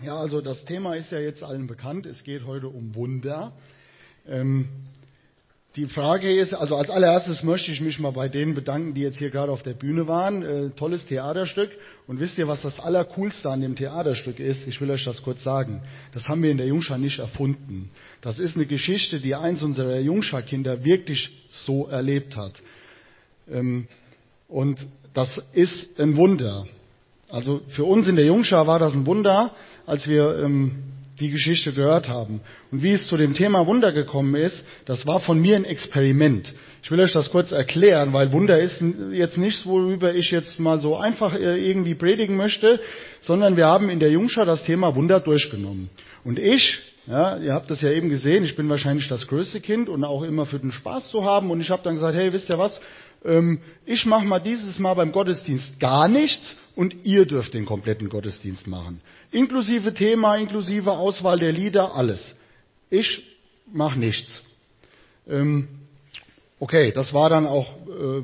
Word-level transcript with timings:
Ja, 0.00 0.16
also 0.16 0.40
das 0.40 0.64
Thema 0.64 0.94
ist 0.94 1.10
ja 1.10 1.18
jetzt 1.18 1.42
allen 1.42 1.66
bekannt. 1.66 2.06
Es 2.06 2.22
geht 2.22 2.46
heute 2.46 2.68
um 2.68 2.94
Wunder. 2.94 3.52
Ähm, 4.28 4.68
die 5.74 5.86
Frage 5.86 6.32
ist, 6.32 6.54
also 6.54 6.76
als 6.76 6.88
allererstes 6.88 7.42
möchte 7.42 7.72
ich 7.72 7.80
mich 7.80 7.98
mal 7.98 8.12
bei 8.12 8.28
denen 8.28 8.54
bedanken, 8.54 8.94
die 8.94 9.00
jetzt 9.00 9.18
hier 9.18 9.30
gerade 9.30 9.50
auf 9.50 9.64
der 9.64 9.74
Bühne 9.74 10.06
waren. 10.06 10.42
Äh, 10.44 10.70
tolles 10.70 11.04
Theaterstück. 11.06 11.72
Und 12.06 12.20
wisst 12.20 12.38
ihr, 12.38 12.46
was 12.46 12.62
das 12.62 12.78
Allercoolste 12.78 13.50
an 13.50 13.60
dem 13.60 13.74
Theaterstück 13.74 14.38
ist? 14.38 14.68
Ich 14.68 14.80
will 14.80 14.88
euch 14.92 15.04
das 15.04 15.20
kurz 15.20 15.42
sagen. 15.42 15.82
Das 16.12 16.28
haben 16.28 16.44
wir 16.44 16.52
in 16.52 16.58
der 16.58 16.68
Jungschar 16.68 16.98
nicht 16.98 17.18
erfunden. 17.18 17.90
Das 18.20 18.38
ist 18.38 18.54
eine 18.54 18.66
Geschichte, 18.66 19.18
die 19.18 19.34
eins 19.34 19.62
unserer 19.62 19.98
Jungschar-Kinder 19.98 20.84
wirklich 20.84 21.48
so 21.66 21.88
erlebt 21.88 22.36
hat. 22.36 22.52
Ähm, 23.50 23.88
und 24.46 24.78
das 25.12 25.42
ist 25.52 25.98
ein 25.98 26.16
Wunder. 26.16 26.66
Also 27.30 27.60
für 27.68 27.84
uns 27.84 28.06
in 28.06 28.16
der 28.16 28.24
Jungschar 28.24 28.66
war 28.66 28.78
das 28.78 28.92
ein 28.92 29.06
Wunder, 29.06 29.52
als 29.86 30.08
wir 30.08 30.38
ähm, 30.42 30.76
die 31.20 31.30
Geschichte 31.30 31.72
gehört 31.72 32.08
haben. 32.08 32.40
Und 32.70 32.82
wie 32.82 32.92
es 32.92 33.06
zu 33.06 33.16
dem 33.16 33.34
Thema 33.34 33.66
Wunder 33.66 33.92
gekommen 33.92 34.34
ist, 34.34 34.64
das 34.86 35.06
war 35.06 35.20
von 35.20 35.40
mir 35.40 35.56
ein 35.56 35.64
Experiment. 35.64 36.54
Ich 36.82 36.90
will 36.90 37.00
euch 37.00 37.12
das 37.12 37.30
kurz 37.30 37.52
erklären, 37.52 38.12
weil 38.12 38.32
Wunder 38.32 38.58
ist 38.58 38.82
jetzt 39.12 39.36
nichts, 39.36 39.66
worüber 39.66 40.14
ich 40.14 40.30
jetzt 40.30 40.58
mal 40.60 40.80
so 40.80 40.96
einfach 40.96 41.34
äh, 41.34 41.58
irgendwie 41.68 41.94
predigen 41.94 42.36
möchte, 42.36 42.80
sondern 43.20 43.56
wir 43.56 43.66
haben 43.66 43.90
in 43.90 44.00
der 44.00 44.10
Jungschar 44.10 44.46
das 44.46 44.64
Thema 44.64 44.94
Wunder 44.94 45.20
durchgenommen. 45.20 45.90
Und 46.24 46.38
ich, 46.38 46.78
ja, 47.06 47.36
ihr 47.38 47.52
habt 47.52 47.70
das 47.70 47.82
ja 47.82 47.90
eben 47.90 48.10
gesehen, 48.10 48.44
ich 48.44 48.54
bin 48.54 48.68
wahrscheinlich 48.68 49.08
das 49.08 49.26
größte 49.26 49.60
Kind 49.60 49.88
und 49.88 50.04
auch 50.04 50.22
immer 50.22 50.46
für 50.46 50.58
den 50.58 50.72
Spaß 50.72 51.10
zu 51.10 51.24
haben. 51.24 51.50
Und 51.50 51.60
ich 51.60 51.70
habe 51.70 51.82
dann 51.82 51.96
gesagt, 51.96 52.16
hey, 52.16 52.32
wisst 52.32 52.48
ihr 52.48 52.58
was, 52.58 52.80
ähm, 53.24 53.60
ich 53.84 54.06
mache 54.06 54.24
mal 54.24 54.38
dieses 54.38 54.78
Mal 54.78 54.94
beim 54.94 55.12
Gottesdienst 55.12 55.80
gar 55.80 56.08
nichts 56.08 56.56
und 56.76 56.94
ihr 57.04 57.26
dürft 57.26 57.54
den 57.54 57.66
kompletten 57.66 58.08
Gottesdienst 58.08 58.66
machen. 58.66 59.00
Inklusive 59.30 59.94
Thema, 59.94 60.36
inklusive 60.36 60.92
Auswahl 60.92 61.38
der 61.38 61.52
Lieder, 61.52 61.94
alles. 61.94 62.36
Ich 62.90 63.22
mache 63.66 63.98
nichts. 63.98 64.42
Ähm, 65.28 65.68
okay, 66.58 66.92
das 66.92 67.12
war 67.12 67.28
dann 67.28 67.46
auch 67.46 67.68
äh, 67.86 68.22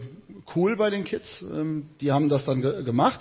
cool 0.55 0.77
bei 0.77 0.91
den 0.91 1.05
Kids. 1.05 1.43
Ähm, 1.43 1.87
die 2.01 2.13
haben 2.13 2.29
das 2.29 2.45
dann 2.45 2.63
ge 2.63 2.83
gemacht. 2.85 3.21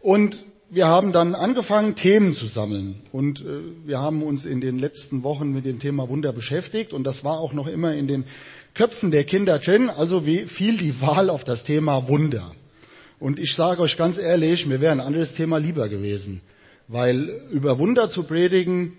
Und 0.00 0.36
wir 0.74 0.86
haben 0.86 1.12
dann 1.12 1.34
angefangen, 1.34 1.96
Themen 1.96 2.34
zu 2.34 2.46
sammeln. 2.46 3.02
Und 3.12 3.42
äh, 3.42 3.44
wir 3.84 3.98
haben 3.98 4.22
uns 4.22 4.46
in 4.46 4.62
den 4.62 4.78
letzten 4.78 5.22
Wochen 5.22 5.52
mit 5.52 5.66
dem 5.66 5.78
Thema 5.78 6.08
Wunder 6.08 6.32
beschäftigt. 6.32 6.94
Und 6.94 7.04
das 7.04 7.22
war 7.22 7.38
auch 7.40 7.52
noch 7.52 7.66
immer 7.66 7.92
in 7.92 8.08
den 8.08 8.24
Köpfen 8.74 9.10
der 9.10 9.24
Kinder 9.24 9.58
drin, 9.58 9.90
also 9.90 10.24
wie 10.24 10.46
fiel 10.46 10.78
die 10.78 10.98
Wahl 11.02 11.28
auf 11.28 11.44
das 11.44 11.62
Thema 11.64 12.08
Wunder. 12.08 12.52
Und 13.18 13.38
ich 13.38 13.54
sage 13.54 13.82
euch 13.82 13.98
ganz 13.98 14.16
ehrlich, 14.16 14.64
mir 14.64 14.80
wäre 14.80 14.92
ein 14.92 15.00
anderes 15.00 15.34
Thema 15.34 15.58
lieber 15.58 15.90
gewesen, 15.90 16.40
weil 16.88 17.42
über 17.50 17.78
Wunder 17.78 18.08
zu 18.08 18.22
predigen 18.22 18.94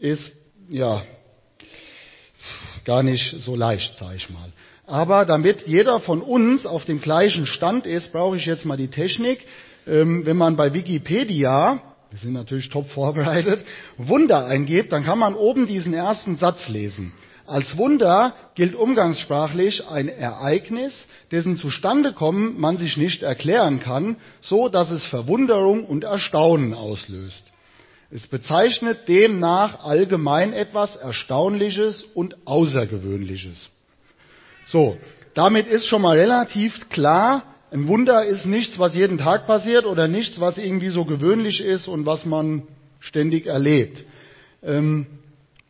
ist 0.00 0.32
ja 0.68 1.04
gar 2.84 3.04
nicht 3.04 3.36
so 3.38 3.54
leicht, 3.54 3.96
sage 3.98 4.16
ich 4.16 4.30
mal. 4.30 4.52
Aber 4.84 5.26
damit 5.26 5.64
jeder 5.64 6.00
von 6.00 6.22
uns 6.22 6.66
auf 6.66 6.84
dem 6.86 7.00
gleichen 7.00 7.46
Stand 7.46 7.86
ist, 7.86 8.10
brauche 8.10 8.36
ich 8.36 8.46
jetzt 8.46 8.64
mal 8.64 8.76
die 8.76 8.88
Technik. 8.88 9.44
Ähm, 9.88 10.26
wenn 10.26 10.36
man 10.36 10.56
bei 10.56 10.74
Wikipedia, 10.74 11.80
wir 12.10 12.18
sind 12.18 12.32
natürlich 12.32 12.68
top 12.68 12.90
vorbereitet, 12.90 13.64
Wunder 13.96 14.46
eingibt, 14.46 14.92
dann 14.92 15.04
kann 15.04 15.18
man 15.18 15.34
oben 15.34 15.66
diesen 15.66 15.94
ersten 15.94 16.36
Satz 16.36 16.68
lesen. 16.68 17.12
Als 17.46 17.78
Wunder 17.78 18.34
gilt 18.54 18.74
umgangssprachlich 18.74 19.88
ein 19.88 20.08
Ereignis, 20.08 21.06
dessen 21.30 21.56
Zustandekommen 21.56 22.60
man 22.60 22.76
sich 22.76 22.98
nicht 22.98 23.22
erklären 23.22 23.80
kann, 23.80 24.16
so 24.42 24.68
dass 24.68 24.90
es 24.90 25.06
Verwunderung 25.06 25.86
und 25.86 26.04
Erstaunen 26.04 26.74
auslöst. 26.74 27.44
Es 28.10 28.26
bezeichnet 28.26 29.08
demnach 29.08 29.82
allgemein 29.82 30.52
etwas 30.52 30.96
Erstaunliches 30.96 32.02
und 32.02 32.36
Außergewöhnliches. 32.46 33.70
So, 34.66 34.98
damit 35.32 35.68
ist 35.68 35.86
schon 35.86 36.02
mal 36.02 36.18
relativ 36.18 36.90
klar, 36.90 37.44
ein 37.70 37.86
Wunder 37.86 38.24
ist 38.24 38.46
nichts, 38.46 38.78
was 38.78 38.94
jeden 38.94 39.18
Tag 39.18 39.46
passiert 39.46 39.84
oder 39.84 40.08
nichts, 40.08 40.40
was 40.40 40.58
irgendwie 40.58 40.88
so 40.88 41.04
gewöhnlich 41.04 41.60
ist 41.60 41.88
und 41.88 42.06
was 42.06 42.24
man 42.24 42.62
ständig 43.00 43.46
erlebt. 43.46 44.04
Ähm, 44.62 45.06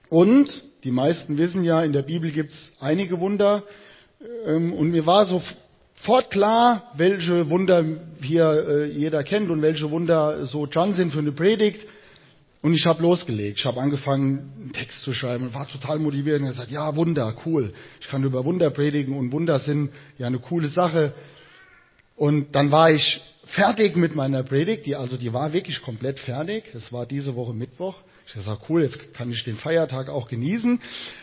und 0.08 0.62
die 0.84 0.90
meisten 0.90 1.36
wissen 1.38 1.64
ja, 1.64 1.82
in 1.82 1.92
der 1.92 2.02
Bibel 2.02 2.30
gibt 2.30 2.52
es 2.52 2.72
einige 2.80 3.20
Wunder. 3.20 3.64
Ähm, 4.46 4.72
und 4.72 4.90
mir 4.90 5.06
war 5.06 5.26
sofort 5.26 6.30
klar, 6.30 6.92
welche 6.96 7.50
Wunder 7.50 7.84
hier 8.22 8.66
äh, 8.68 8.84
jeder 8.86 9.24
kennt 9.24 9.50
und 9.50 9.60
welche 9.60 9.90
Wunder 9.90 10.46
so 10.46 10.66
dran 10.66 10.94
sind 10.94 11.12
für 11.12 11.18
eine 11.18 11.32
Predigt. 11.32 11.84
Und 12.60 12.74
ich 12.74 12.86
habe 12.86 13.02
losgelegt. 13.02 13.58
Ich 13.58 13.66
habe 13.66 13.80
angefangen, 13.80 14.52
einen 14.56 14.72
Text 14.72 15.02
zu 15.02 15.12
schreiben 15.14 15.46
und 15.46 15.54
war 15.54 15.68
total 15.68 15.98
motiviert 15.98 16.40
und 16.40 16.48
gesagt, 16.48 16.70
ja, 16.70 16.94
Wunder, 16.96 17.34
cool. 17.44 17.72
Ich 18.00 18.08
kann 18.08 18.24
über 18.24 18.44
Wunder 18.44 18.70
predigen 18.70 19.16
und 19.16 19.32
Wunder 19.32 19.60
sind 19.60 19.90
ja 20.16 20.26
eine 20.26 20.38
coole 20.38 20.68
Sache. 20.68 21.12
Und 22.18 22.56
dann 22.56 22.72
war 22.72 22.90
ich 22.90 23.22
fertig 23.46 23.96
mit 23.96 24.14
meiner 24.16 24.42
Predigt, 24.42 24.86
die 24.86 24.96
also 24.96 25.16
die 25.16 25.32
war 25.32 25.52
wirklich 25.52 25.80
komplett 25.82 26.18
fertig. 26.18 26.64
Es 26.74 26.92
war 26.92 27.06
diese 27.06 27.36
Woche 27.36 27.54
Mittwoch. 27.54 27.94
Ich 28.26 28.34
gesagt, 28.34 28.62
cool, 28.68 28.82
jetzt 28.82 29.14
kann 29.14 29.32
ich 29.32 29.42
den 29.44 29.56
Feiertag 29.56 30.10
auch 30.10 30.28
genießen 30.28 30.80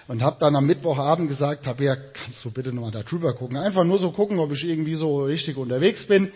und 0.08 0.24
habe 0.24 0.38
dann 0.40 0.56
am 0.56 0.66
Mittwochabend 0.66 1.30
gesagt, 1.30 1.66
Tabea, 1.66 1.96
kannst 1.96 2.44
du 2.44 2.50
bitte 2.50 2.74
nochmal 2.74 2.90
da 2.90 3.04
drüber 3.04 3.36
gucken? 3.36 3.58
Einfach 3.58 3.84
nur 3.84 4.00
so 4.00 4.12
gucken, 4.12 4.40
ob 4.40 4.52
ich 4.54 4.64
irgendwie 4.64 4.96
so 4.96 5.26
richtig 5.26 5.58
unterwegs 5.58 6.08
bin. 6.08 6.32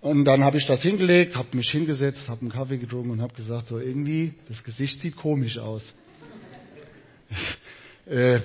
Und 0.00 0.24
dann 0.24 0.42
habe 0.42 0.56
ich 0.56 0.64
das 0.64 0.80
hingelegt, 0.80 1.36
habe 1.36 1.54
mich 1.54 1.68
hingesetzt, 1.70 2.28
habe 2.28 2.42
einen 2.42 2.52
Kaffee 2.52 2.78
getrunken 2.78 3.10
und 3.10 3.20
habe 3.20 3.34
gesagt, 3.34 3.66
so 3.66 3.78
irgendwie, 3.78 4.32
das 4.48 4.64
Gesicht 4.64 5.02
sieht 5.02 5.16
komisch 5.16 5.58
aus. 5.58 5.82
äh, 8.06 8.40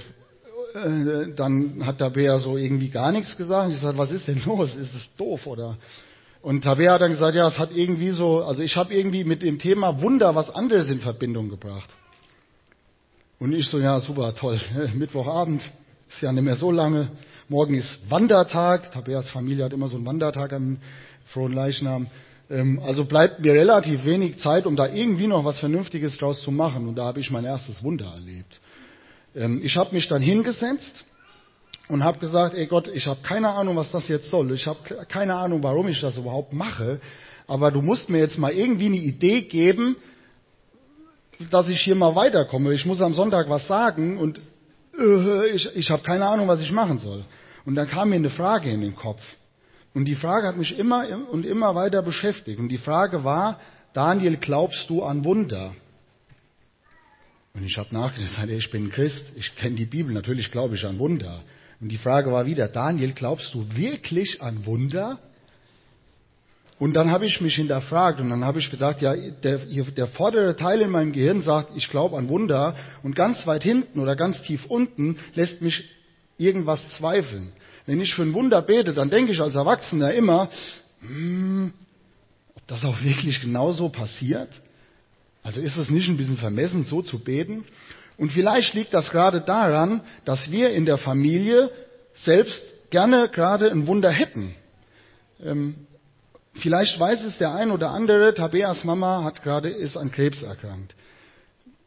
äh, 0.75 1.33
dann 1.35 1.85
hat 1.85 1.99
Tabea 1.99 2.39
so 2.39 2.57
irgendwie 2.57 2.89
gar 2.89 3.11
nichts 3.11 3.37
gesagt. 3.37 3.71
Ich 3.71 3.79
sagte, 3.79 3.97
was 3.97 4.11
ist 4.11 4.27
denn 4.27 4.41
los? 4.45 4.75
Ist 4.75 4.93
es 4.93 5.09
doof 5.17 5.45
oder? 5.47 5.77
Und 6.41 6.63
Tabea 6.63 6.93
hat 6.93 7.01
dann 7.01 7.11
gesagt, 7.11 7.35
ja, 7.35 7.47
es 7.47 7.57
hat 7.57 7.71
irgendwie 7.73 8.09
so, 8.09 8.43
also 8.43 8.61
ich 8.61 8.75
habe 8.75 8.93
irgendwie 8.93 9.23
mit 9.23 9.41
dem 9.41 9.59
Thema 9.59 10.01
Wunder 10.01 10.35
was 10.35 10.49
anderes 10.49 10.89
in 10.89 10.99
Verbindung 10.99 11.49
gebracht. 11.49 11.89
Und 13.39 13.53
ich 13.53 13.67
so, 13.67 13.79
ja, 13.79 13.99
super, 13.99 14.35
toll. 14.35 14.59
Mittwochabend 14.95 15.61
ist 16.09 16.21
ja 16.21 16.31
nicht 16.31 16.43
mehr 16.43 16.55
so 16.55 16.71
lange. 16.71 17.09
Morgen 17.49 17.75
ist 17.75 17.99
Wandertag. 18.09 18.91
Tabeas 18.91 19.29
Familie 19.29 19.65
hat 19.65 19.73
immer 19.73 19.87
so 19.87 19.95
einen 19.95 20.05
Wandertag 20.05 20.53
am 20.53 20.77
frohen 21.27 21.53
Leichnam. 21.53 22.07
Ähm, 22.49 22.81
also 22.83 23.05
bleibt 23.05 23.39
mir 23.39 23.53
relativ 23.53 24.05
wenig 24.05 24.39
Zeit, 24.39 24.65
um 24.65 24.75
da 24.75 24.87
irgendwie 24.87 25.27
noch 25.27 25.45
was 25.45 25.59
Vernünftiges 25.59 26.17
draus 26.17 26.41
zu 26.41 26.51
machen. 26.51 26.87
Und 26.87 26.95
da 26.95 27.05
habe 27.05 27.19
ich 27.19 27.31
mein 27.31 27.45
erstes 27.45 27.83
Wunder 27.83 28.11
erlebt. 28.13 28.59
Ähm, 29.35 29.61
ich 29.63 29.77
habe 29.77 29.93
mich 29.93 30.07
dann 30.07 30.21
hingesetzt 30.21 31.05
und 31.87 32.03
habe 32.03 32.19
gesagt, 32.19 32.55
ey 32.55 32.65
Gott, 32.67 32.87
ich 32.87 33.07
habe 33.07 33.21
keine 33.23 33.49
Ahnung, 33.49 33.75
was 33.75 33.91
das 33.91 34.07
jetzt 34.07 34.29
soll. 34.29 34.51
Ich 34.51 34.67
habe 34.67 34.79
keine 35.07 35.35
Ahnung, 35.35 35.61
warum 35.63 35.87
ich 35.87 35.99
das 36.01 36.17
überhaupt 36.17 36.53
mache. 36.53 36.99
Aber 37.47 37.71
du 37.71 37.81
musst 37.81 38.09
mir 38.09 38.19
jetzt 38.19 38.37
mal 38.37 38.51
irgendwie 38.51 38.85
eine 38.87 38.97
Idee 38.97 39.41
geben, 39.41 39.95
dass 41.49 41.67
ich 41.67 41.81
hier 41.81 41.95
mal 41.95 42.15
weiterkomme. 42.15 42.73
Ich 42.73 42.85
muss 42.85 43.01
am 43.01 43.13
Sonntag 43.13 43.49
was 43.49 43.67
sagen 43.67 44.17
und 44.17 44.39
äh, 44.97 45.47
ich, 45.47 45.75
ich 45.75 45.89
habe 45.89 46.03
keine 46.03 46.25
Ahnung, 46.25 46.47
was 46.47 46.61
ich 46.61 46.71
machen 46.71 46.99
soll. 46.99 47.25
Und 47.65 47.75
dann 47.75 47.87
kam 47.87 48.09
mir 48.09 48.15
eine 48.15 48.29
Frage 48.29 48.69
in 48.69 48.81
den 48.81 48.95
Kopf. 48.95 49.21
Und 49.93 50.05
die 50.05 50.15
Frage 50.15 50.47
hat 50.47 50.57
mich 50.57 50.77
immer 50.77 51.05
und 51.29 51.45
immer 51.45 51.75
weiter 51.75 52.01
beschäftigt. 52.01 52.59
Und 52.59 52.69
die 52.69 52.77
Frage 52.77 53.23
war, 53.23 53.59
Daniel, 53.93 54.37
glaubst 54.37 54.89
du 54.89 55.03
an 55.03 55.23
Wunder? 55.23 55.73
Und 57.55 57.65
ich 57.65 57.77
habe 57.77 57.93
nachgedacht, 57.93 58.49
ich 58.49 58.71
bin 58.71 58.91
Christ, 58.91 59.25
ich 59.35 59.55
kenne 59.55 59.75
die 59.75 59.85
Bibel, 59.85 60.13
natürlich 60.13 60.51
glaube 60.51 60.75
ich 60.75 60.85
an 60.85 60.97
Wunder. 60.97 61.43
Und 61.79 61.91
die 61.91 61.97
Frage 61.97 62.31
war 62.31 62.45
wieder, 62.45 62.67
Daniel, 62.67 63.13
glaubst 63.13 63.53
du 63.53 63.65
wirklich 63.75 64.41
an 64.41 64.65
Wunder? 64.65 65.19
Und 66.79 66.93
dann 66.93 67.11
habe 67.11 67.25
ich 67.25 67.39
mich 67.39 67.55
hinterfragt 67.55 68.19
und 68.19 68.29
dann 68.29 68.43
habe 68.43 68.59
ich 68.59 68.71
gedacht, 68.71 69.01
ja, 69.01 69.15
der, 69.15 69.59
der 69.59 70.07
vordere 70.07 70.55
Teil 70.55 70.81
in 70.81 70.89
meinem 70.89 71.13
Gehirn 71.13 71.43
sagt, 71.43 71.77
ich 71.77 71.89
glaube 71.89 72.17
an 72.17 72.27
Wunder 72.27 72.75
und 73.03 73.15
ganz 73.15 73.45
weit 73.45 73.63
hinten 73.63 73.99
oder 73.99 74.15
ganz 74.15 74.41
tief 74.41 74.65
unten 74.65 75.17
lässt 75.35 75.61
mich 75.61 75.87
irgendwas 76.37 76.81
zweifeln. 76.97 77.53
Wenn 77.85 78.01
ich 78.01 78.15
für 78.15 78.23
ein 78.23 78.33
Wunder 78.33 78.61
bete, 78.61 78.93
dann 78.93 79.09
denke 79.09 79.31
ich 79.31 79.39
als 79.39 79.55
Erwachsener 79.55 80.13
immer, 80.13 80.49
hm, 80.99 81.71
ob 82.55 82.67
das 82.67 82.83
auch 82.83 83.01
wirklich 83.03 83.41
genauso 83.41 83.89
passiert? 83.89 84.49
Also 85.43 85.59
ist 85.59 85.77
es 85.77 85.89
nicht 85.89 86.07
ein 86.07 86.17
bisschen 86.17 86.37
vermessen, 86.37 86.85
so 86.85 87.01
zu 87.01 87.19
beten? 87.19 87.65
Und 88.17 88.31
vielleicht 88.31 88.73
liegt 88.73 88.93
das 88.93 89.11
gerade 89.11 89.41
daran, 89.41 90.01
dass 90.25 90.49
wir 90.49 90.71
in 90.71 90.85
der 90.85 90.97
Familie 90.97 91.69
selbst 92.15 92.63
gerne 92.89 93.29
gerade 93.29 93.69
ein 93.69 93.87
Wunder 93.87 94.09
hätten. 94.09 94.55
Ähm, 95.43 95.75
vielleicht 96.53 96.99
weiß 96.99 97.23
es 97.25 97.37
der 97.37 97.53
ein 97.53 97.71
oder 97.71 97.91
andere, 97.91 98.33
Tabeas 98.33 98.83
Mama 98.83 99.23
hat 99.23 99.43
gerade, 99.43 99.69
ist 99.69 99.97
an 99.97 100.11
Krebs 100.11 100.43
erkrankt. 100.43 100.95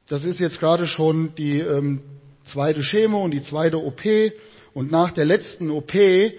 Das 0.08 0.24
ist 0.24 0.40
jetzt 0.40 0.60
gerade 0.60 0.86
schon 0.86 1.34
die 1.36 1.60
ähm, 1.60 2.02
zweite 2.44 2.82
Chemo 2.82 3.24
und 3.24 3.32
die 3.32 3.42
zweite 3.42 3.78
OP. 3.78 4.02
Und 4.74 4.90
nach 4.90 5.12
der 5.12 5.24
letzten 5.24 5.70
OP, 5.70 5.92
die 5.92 6.34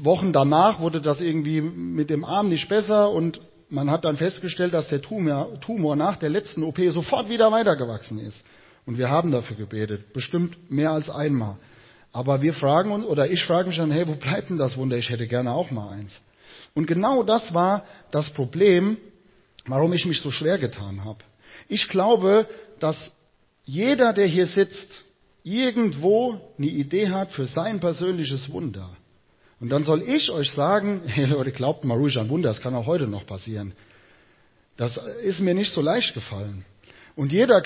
Wochen 0.00 0.32
danach, 0.32 0.80
wurde 0.80 1.00
das 1.00 1.20
irgendwie 1.20 1.60
mit 1.60 2.10
dem 2.10 2.24
Arm 2.24 2.48
nicht 2.48 2.68
besser 2.68 3.10
und 3.10 3.40
man 3.68 3.90
hat 3.90 4.04
dann 4.04 4.16
festgestellt, 4.16 4.74
dass 4.74 4.88
der 4.88 5.02
Tumor, 5.02 5.60
Tumor 5.60 5.96
nach 5.96 6.16
der 6.16 6.30
letzten 6.30 6.62
OP 6.62 6.78
sofort 6.90 7.28
wieder 7.28 7.50
weitergewachsen 7.50 8.18
ist. 8.18 8.38
Und 8.84 8.98
wir 8.98 9.10
haben 9.10 9.32
dafür 9.32 9.56
gebetet, 9.56 10.12
bestimmt 10.12 10.70
mehr 10.70 10.92
als 10.92 11.10
einmal. 11.10 11.56
Aber 12.12 12.40
wir 12.40 12.54
fragen 12.54 12.92
uns, 12.92 13.04
oder 13.04 13.28
ich 13.30 13.44
frage 13.44 13.68
mich 13.68 13.76
dann, 13.76 13.90
hey, 13.90 14.06
wo 14.06 14.14
bleibt 14.14 14.48
denn 14.48 14.58
das 14.58 14.76
Wunder? 14.76 14.96
Ich 14.96 15.10
hätte 15.10 15.26
gerne 15.26 15.52
auch 15.52 15.70
mal 15.70 15.90
eins. 15.90 16.12
Und 16.74 16.86
genau 16.86 17.22
das 17.22 17.52
war 17.52 17.84
das 18.10 18.30
Problem, 18.30 18.96
warum 19.66 19.92
ich 19.92 20.06
mich 20.06 20.20
so 20.20 20.30
schwer 20.30 20.58
getan 20.58 21.04
habe. 21.04 21.18
Ich 21.68 21.88
glaube, 21.88 22.46
dass 22.78 22.96
jeder, 23.64 24.12
der 24.12 24.26
hier 24.26 24.46
sitzt, 24.46 24.88
irgendwo 25.42 26.40
eine 26.56 26.66
Idee 26.66 27.08
hat 27.08 27.32
für 27.32 27.46
sein 27.46 27.80
persönliches 27.80 28.50
Wunder. 28.50 28.88
Und 29.60 29.70
dann 29.70 29.84
soll 29.84 30.02
ich 30.02 30.30
euch 30.30 30.50
sagen, 30.50 31.02
hey 31.06 31.26
Leute, 31.26 31.52
glaubt 31.52 31.84
mal 31.84 31.96
ruhig 31.96 32.18
an 32.18 32.28
Wunder, 32.28 32.50
das 32.50 32.60
kann 32.60 32.74
auch 32.74 32.86
heute 32.86 33.06
noch 33.06 33.26
passieren. 33.26 33.74
Das 34.76 34.98
ist 35.22 35.40
mir 35.40 35.54
nicht 35.54 35.72
so 35.72 35.80
leicht 35.80 36.12
gefallen. 36.12 36.64
Und 37.14 37.32
jeder 37.32 37.62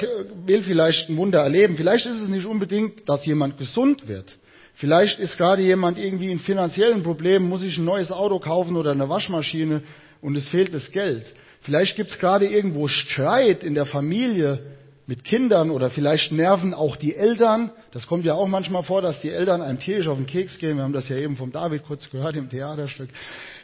will 0.46 0.62
vielleicht 0.62 1.08
ein 1.08 1.16
Wunder 1.16 1.40
erleben. 1.40 1.76
Vielleicht 1.76 2.06
ist 2.06 2.20
es 2.20 2.28
nicht 2.28 2.46
unbedingt, 2.46 3.08
dass 3.08 3.26
jemand 3.26 3.58
gesund 3.58 4.06
wird. 4.06 4.38
Vielleicht 4.74 5.18
ist 5.18 5.36
gerade 5.36 5.60
jemand 5.62 5.98
irgendwie 5.98 6.30
in 6.30 6.38
finanziellen 6.38 7.02
Problemen, 7.02 7.48
muss 7.48 7.62
sich 7.62 7.76
ein 7.76 7.84
neues 7.84 8.12
Auto 8.12 8.38
kaufen 8.38 8.76
oder 8.76 8.92
eine 8.92 9.08
Waschmaschine 9.08 9.82
und 10.20 10.36
es 10.36 10.48
fehlt 10.48 10.72
das 10.72 10.90
Geld. 10.92 11.26
Vielleicht 11.62 11.96
gibt 11.96 12.10
es 12.10 12.18
gerade 12.18 12.46
irgendwo 12.46 12.86
Streit 12.88 13.64
in 13.64 13.74
der 13.74 13.84
Familie 13.84 14.60
mit 15.06 15.24
Kindern 15.24 15.70
oder 15.70 15.90
vielleicht 15.90 16.32
nerven 16.32 16.72
auch 16.74 16.96
die 16.96 17.14
Eltern. 17.14 17.70
Das 17.92 18.06
kommt 18.06 18.24
ja 18.24 18.34
auch 18.34 18.46
manchmal 18.46 18.84
vor, 18.84 19.02
dass 19.02 19.20
die 19.20 19.30
Eltern 19.30 19.60
einem 19.62 19.80
tierisch 19.80 20.08
auf 20.08 20.18
den 20.18 20.26
Keks 20.26 20.58
gehen. 20.58 20.76
Wir 20.76 20.84
haben 20.84 20.92
das 20.92 21.08
ja 21.08 21.16
eben 21.16 21.36
vom 21.36 21.52
David 21.52 21.84
kurz 21.84 22.08
gehört 22.10 22.36
im 22.36 22.48
Theaterstück. 22.48 23.10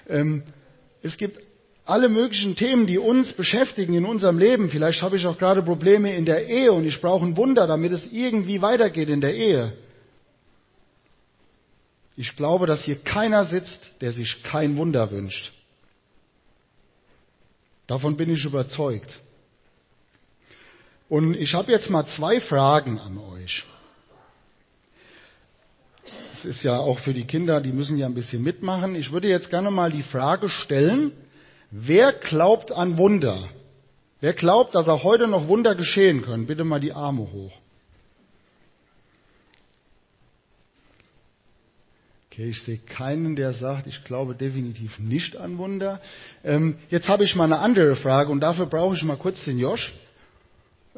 Ähm, 0.09 0.43
es 1.03 1.17
gibt 1.17 1.39
alle 1.85 2.09
möglichen 2.09 2.57
Themen, 2.57 2.87
die 2.87 2.99
uns 2.99 3.33
beschäftigen 3.33 3.95
in 3.95 4.05
unserem 4.05 4.39
Leben. 4.39 4.71
Vielleicht 4.71 5.03
habe 5.03 5.17
ich 5.17 5.27
auch 5.27 5.39
gerade 5.39 5.63
Probleme 5.63 6.15
in 6.17 6.27
der 6.27 6.49
Ehe 6.49 6.73
und 6.73 6.85
ich 6.85 7.01
brauche 7.01 7.25
ein 7.25 7.37
Wunder, 7.37 7.67
damit 7.69 7.93
es 7.93 8.07
irgendwie 8.11 8.61
weitergeht 8.61 9.09
in 9.09 9.21
der 9.21 9.35
Ehe. 9.35 9.73
Ich 12.17 12.35
glaube, 12.35 12.67
dass 12.67 12.83
hier 12.83 12.97
keiner 12.97 13.45
sitzt, 13.45 14.01
der 14.01 14.13
sich 14.13 14.43
kein 14.43 14.77
Wunder 14.77 15.11
wünscht. 15.11 15.53
Davon 17.87 18.17
bin 18.17 18.31
ich 18.31 18.45
überzeugt. 18.45 19.15
Und 21.09 21.37
ich 21.37 21.55
habe 21.55 21.71
jetzt 21.71 21.89
mal 21.89 22.07
zwei 22.07 22.41
Fragen 22.41 22.99
an 22.99 23.19
euch. 23.19 23.65
Es 26.33 26.45
ist 26.45 26.65
ja 26.65 26.77
auch 26.77 26.99
für 26.99 27.15
die 27.15 27.25
Kinder, 27.25 27.61
die 27.61 27.73
müssen 27.73 27.97
ja 27.97 28.07
ein 28.07 28.15
bisschen 28.15 28.43
mitmachen. 28.43 28.95
Ich 28.95 29.13
würde 29.13 29.29
jetzt 29.29 29.51
gerne 29.51 29.71
mal 29.71 29.91
die 29.91 30.03
Frage 30.03 30.49
stellen, 30.49 31.13
wer 31.71 32.13
glaubt 32.13 32.73
an 32.73 32.99
Wunder? 32.99 33.49
Wer 34.21 34.33
glaubt, 34.33 34.75
dass 34.75 34.89
auch 34.89 35.05
heute 35.05 35.29
noch 35.29 35.49
Wunder 35.49 35.75
geschehen 35.75 36.23
können? 36.23 36.47
Bitte 36.47 36.65
mal 36.65 36.81
die 36.81 36.93
Arme 36.93 37.31
hoch. 37.33 37.53
Okay, 42.31 42.51
ich 42.51 42.63
sehe 42.63 42.79
keinen, 42.79 43.35
der 43.35 43.55
sagt, 43.55 43.87
ich 43.87 44.05
glaube 44.05 44.35
definitiv 44.35 44.99
nicht 44.99 45.37
an 45.37 45.57
Wunder. 45.57 46.01
Ähm, 46.45 46.77
jetzt 46.91 47.09
habe 47.09 47.25
ich 47.25 47.35
mal 47.35 47.45
eine 47.45 47.61
andere 47.61 47.97
Frage 47.97 48.31
und 48.31 48.41
dafür 48.41 48.67
brauche 48.67 48.95
ich 48.95 49.03
mal 49.05 49.17
kurz 49.17 49.43
den 49.45 49.59
Josch. 49.59 49.95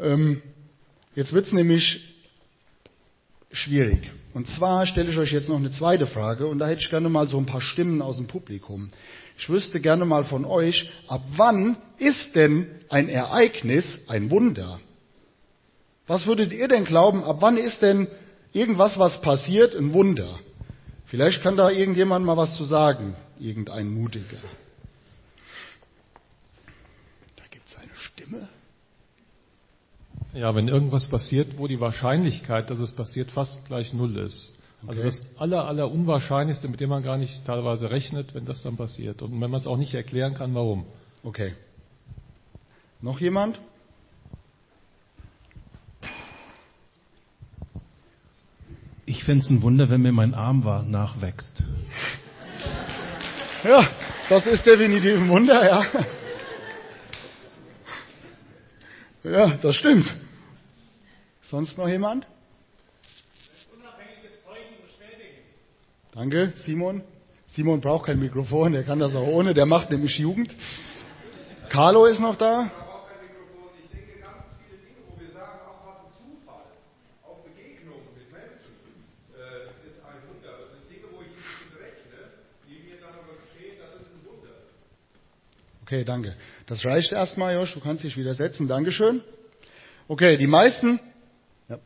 Ähm, 0.01 0.43
jetzt 1.15 1.33
wird 1.33 1.47
es 1.47 1.53
nämlich 1.53 2.15
schwierig. 3.53 4.11
Und 4.35 4.49
zwar 4.49 4.87
stelle 4.87 5.11
ich 5.11 5.19
euch 5.19 5.33
jetzt 5.33 5.49
noch 5.49 5.57
eine 5.57 5.73
zweite 5.73 6.07
Frage 6.07 6.47
und 6.47 6.59
da 6.59 6.69
hätte 6.69 6.81
ich 6.81 6.91
gerne 6.91 7.09
mal 7.09 7.29
so 7.29 7.39
ein 7.39 7.47
paar 7.47 7.61
Stimmen 7.61 8.03
aus 8.03 8.17
dem 8.17 8.27
Publikum. 8.27 8.93
Ich 9.39 9.49
wüsste 9.49 9.81
gerne 9.81 10.05
mal 10.05 10.25
von 10.25 10.45
euch, 10.45 10.91
ab 11.09 11.23
wann 11.37 11.77
ist 11.99 12.35
denn 12.35 12.69
ein 12.89 13.09
Ereignis 13.09 13.99
ein 14.07 14.31
Wunder? 14.31 14.81
Was 16.07 16.27
würdet 16.27 16.53
ihr 16.53 16.69
denn 16.69 16.85
glauben, 16.85 17.23
ab 17.25 17.39
wann 17.41 17.57
ist 17.57 17.83
denn 17.83 18.09
irgendwas, 18.53 18.99
was 18.99 19.21
passiert, 19.21 19.75
ein 19.75 19.93
Wunder? 19.93 20.39
Vielleicht 21.07 21.43
kann 21.43 21.57
da 21.57 21.71
irgendjemand 21.71 22.25
mal 22.25 22.37
was 22.37 22.57
zu 22.57 22.65
sagen, 22.65 23.17
irgendein 23.39 23.89
Mutiger. 23.89 24.41
Da 27.37 27.43
gibt 27.51 27.67
es 27.67 27.77
eine 27.77 27.95
Stimme. 27.97 28.49
Ja, 30.35 30.55
wenn 30.55 30.69
irgendwas 30.69 31.09
passiert, 31.09 31.59
wo 31.59 31.67
die 31.67 31.81
Wahrscheinlichkeit, 31.81 32.71
dass 32.71 32.79
es 32.79 32.93
passiert, 32.93 33.31
fast 33.31 33.65
gleich 33.65 33.95
null 33.95 34.17
ist. 34.19 34.53
Also 34.87 35.01
okay. 35.01 35.09
Also 35.09 35.21
das 35.21 35.41
aller, 35.41 35.67
aller 35.67 35.91
Unwahrscheinlichste, 35.91 36.69
mit 36.69 36.81
dem 36.81 36.91
man 36.91 37.03
gar 37.03 37.17
nicht 37.17 37.45
teilweise 37.45 37.91
rechnet, 37.91 38.35
wenn 38.35 38.45
das 38.45 38.63
dann 38.63 38.77
passiert. 38.77 39.23
Und 39.23 39.33
wenn 39.33 39.51
man 39.51 39.55
es 39.55 39.67
auch 39.67 39.79
nicht 39.79 39.95
erklären 39.95 40.35
kann, 40.35 40.55
warum. 40.55 40.87
Okay. 41.23 41.55
Noch 43.01 43.21
jemand? 43.21 43.59
Ich 49.07 49.25
fände 49.25 49.43
es 49.43 49.51
ein 49.51 49.63
Wunder, 49.63 49.89
wenn 49.89 50.03
mir 50.03 50.13
mein 50.13 50.35
Arm 50.35 50.65
war, 50.65 50.83
nachwächst. 50.83 51.63
Ja, 53.65 53.89
das 54.29 54.47
ist 54.47 54.67
definitiv 54.67 55.17
ein 55.17 55.29
Wunder, 55.29 55.65
ja. 55.65 55.85
Ja, 59.23 59.59
das 59.63 59.77
stimmt. 59.77 60.07
Sonst 61.43 61.77
noch 61.77 61.89
jemand? 61.89 62.27
Danke, 66.15 66.53
Simon. 66.65 67.03
Simon 67.47 67.81
braucht 67.81 68.07
kein 68.07 68.19
Mikrofon, 68.19 68.73
der 68.73 68.83
kann 68.85 68.99
das 68.99 69.15
auch 69.15 69.27
ohne, 69.27 69.55
der 69.55 69.67
macht 69.67 69.91
nämlich 69.91 70.19
Jugend. 70.19 70.55
Carlo 71.71 72.07
ist 72.07 72.21
noch 72.21 72.37
da. 72.37 72.71
Okay, 85.89 86.05
danke. 86.05 86.35
Das 86.67 86.85
reicht 86.85 87.13
erstmal, 87.13 87.55
Josh. 87.55 87.73
Du 87.73 87.81
kannst 87.81 88.05
dich 88.05 88.19
wieder 88.19 88.35
setzen. 88.35 88.69
Dankeschön. 88.69 89.23
Okay, 90.07 90.37
die 90.37 90.47
meisten, 90.47 91.01
ja, 91.67 91.79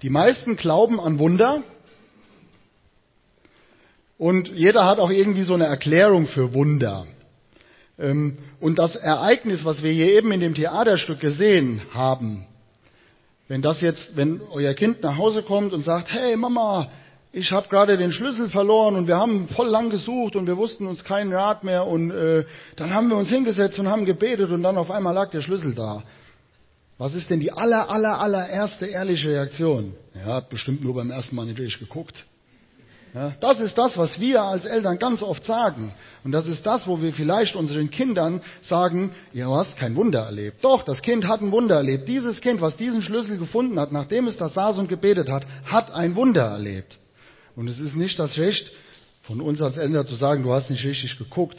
die 0.00 0.10
meisten 0.10 0.54
glauben 0.54 1.00
an 1.00 1.18
Wunder. 1.18 1.64
Und 4.16 4.48
jeder 4.50 4.86
hat 4.86 5.00
auch 5.00 5.10
irgendwie 5.10 5.42
so 5.42 5.54
eine 5.54 5.66
Erklärung 5.66 6.28
für 6.28 6.54
Wunder. 6.54 7.04
Ähm, 7.98 8.38
und 8.60 8.78
das 8.78 8.94
Ereignis, 8.94 9.64
was 9.64 9.82
wir 9.82 9.90
hier 9.90 10.12
eben 10.12 10.30
in 10.30 10.38
dem 10.38 10.54
Theaterstück 10.54 11.18
gesehen 11.18 11.82
haben, 11.92 12.46
wenn 13.48 13.60
das 13.60 13.80
jetzt, 13.80 14.14
wenn 14.14 14.40
euer 14.52 14.74
Kind 14.74 15.02
nach 15.02 15.16
Hause 15.18 15.42
kommt 15.42 15.72
und 15.72 15.82
sagt, 15.82 16.12
hey 16.12 16.36
Mama, 16.36 16.88
ich 17.32 17.50
habe 17.50 17.68
gerade 17.68 17.96
den 17.96 18.12
Schlüssel 18.12 18.50
verloren 18.50 18.94
und 18.94 19.06
wir 19.06 19.16
haben 19.16 19.48
voll 19.48 19.68
lang 19.68 19.88
gesucht 19.88 20.36
und 20.36 20.46
wir 20.46 20.58
wussten 20.58 20.86
uns 20.86 21.02
keinen 21.02 21.32
Rat 21.32 21.64
mehr 21.64 21.86
und 21.86 22.10
äh, 22.10 22.44
dann 22.76 22.92
haben 22.92 23.08
wir 23.08 23.16
uns 23.16 23.30
hingesetzt 23.30 23.78
und 23.78 23.88
haben 23.88 24.04
gebetet 24.04 24.50
und 24.50 24.62
dann 24.62 24.76
auf 24.76 24.90
einmal 24.90 25.14
lag 25.14 25.30
der 25.30 25.40
Schlüssel 25.40 25.74
da. 25.74 26.02
Was 26.98 27.14
ist 27.14 27.30
denn 27.30 27.40
die 27.40 27.50
aller, 27.50 27.90
aller, 27.90 28.20
allererste 28.20 28.86
ehrliche 28.86 29.30
Reaktion? 29.30 29.94
Er 30.14 30.26
hat 30.26 30.50
bestimmt 30.50 30.84
nur 30.84 30.94
beim 30.94 31.10
ersten 31.10 31.34
Mal 31.34 31.46
natürlich 31.46 31.78
geguckt. 31.78 32.26
Ja, 33.14 33.32
das 33.40 33.60
ist 33.60 33.76
das, 33.76 33.96
was 33.98 34.20
wir 34.20 34.42
als 34.42 34.64
Eltern 34.64 34.98
ganz 34.98 35.22
oft 35.22 35.44
sagen. 35.44 35.94
Und 36.24 36.32
das 36.32 36.46
ist 36.46 36.64
das, 36.64 36.86
wo 36.86 37.00
wir 37.02 37.12
vielleicht 37.12 37.56
unseren 37.56 37.90
Kindern 37.90 38.40
sagen, 38.62 39.10
ja, 39.32 39.46
du 39.46 39.54
hast 39.54 39.76
kein 39.76 39.96
Wunder 39.96 40.20
erlebt. 40.20 40.64
Doch, 40.64 40.82
das 40.82 41.02
Kind 41.02 41.28
hat 41.28 41.42
ein 41.42 41.52
Wunder 41.52 41.76
erlebt. 41.76 42.08
Dieses 42.08 42.40
Kind, 42.40 42.60
was 42.62 42.76
diesen 42.76 43.02
Schlüssel 43.02 43.36
gefunden 43.36 43.78
hat, 43.78 43.92
nachdem 43.92 44.28
es 44.28 44.38
das 44.38 44.54
saß 44.54 44.78
und 44.78 44.88
gebetet 44.88 45.30
hat, 45.30 45.44
hat 45.66 45.92
ein 45.92 46.14
Wunder 46.14 46.44
erlebt. 46.44 46.98
Und 47.56 47.68
es 47.68 47.78
ist 47.78 47.94
nicht 47.94 48.18
das 48.18 48.38
Recht 48.38 48.70
von 49.22 49.40
uns 49.40 49.60
als 49.60 49.76
Eltern 49.76 50.06
zu 50.06 50.14
sagen, 50.14 50.42
du 50.42 50.52
hast 50.52 50.70
nicht 50.70 50.84
richtig 50.84 51.18
geguckt. 51.18 51.58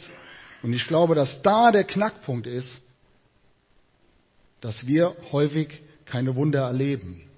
Und 0.62 0.72
ich 0.72 0.86
glaube, 0.86 1.14
dass 1.14 1.42
da 1.42 1.70
der 1.72 1.84
Knackpunkt 1.84 2.46
ist, 2.46 2.82
dass 4.60 4.86
wir 4.86 5.14
häufig 5.32 5.68
keine 6.06 6.34
Wunder 6.36 6.62
erleben. 6.62 7.28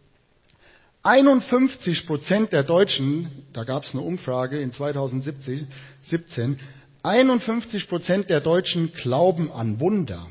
51 1.03 2.07
Prozent 2.07 2.53
der 2.53 2.65
Deutschen, 2.65 3.31
da 3.53 3.65
gab 3.65 3.85
es 3.85 3.93
eine 3.93 4.03
Umfrage 4.03 4.59
in 4.61 4.73
2017, 4.73 6.59
51 7.03 7.89
Prozent 7.89 8.29
der 8.29 8.41
Deutschen 8.41 8.93
glauben 8.93 9.53
an 9.53 9.79
Wunder. 9.79 10.27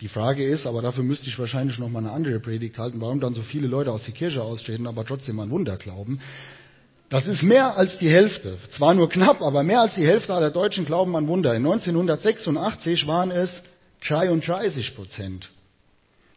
Die 0.00 0.08
Frage 0.08 0.44
ist, 0.44 0.66
aber 0.66 0.82
dafür 0.82 1.04
müsste 1.04 1.28
ich 1.28 1.38
wahrscheinlich 1.38 1.78
noch 1.78 1.88
mal 1.88 2.00
eine 2.00 2.12
andere 2.12 2.38
Predigt 2.38 2.76
halten, 2.78 3.00
warum 3.00 3.20
dann 3.20 3.34
so 3.34 3.42
viele 3.42 3.66
Leute 3.66 3.92
aus 3.92 4.04
der 4.04 4.12
Kirche 4.12 4.42
austreten, 4.42 4.86
aber 4.86 5.04
trotzdem 5.04 5.40
an 5.40 5.50
Wunder 5.50 5.76
glauben. 5.76 6.20
Das 7.08 7.26
ist 7.26 7.42
mehr 7.42 7.76
als 7.76 7.98
die 7.98 8.08
Hälfte. 8.08 8.58
Zwar 8.70 8.94
nur 8.94 9.08
knapp, 9.08 9.42
aber 9.42 9.62
mehr 9.62 9.80
als 9.80 9.94
die 9.96 10.06
Hälfte 10.06 10.32
aller 10.32 10.50
Deutschen 10.50 10.84
glauben 10.84 11.16
an 11.16 11.26
Wunder. 11.26 11.54
In 11.54 11.66
1986 11.66 13.06
waren 13.06 13.30
es 13.30 13.62
33 14.06 14.94
Prozent. 14.94 15.50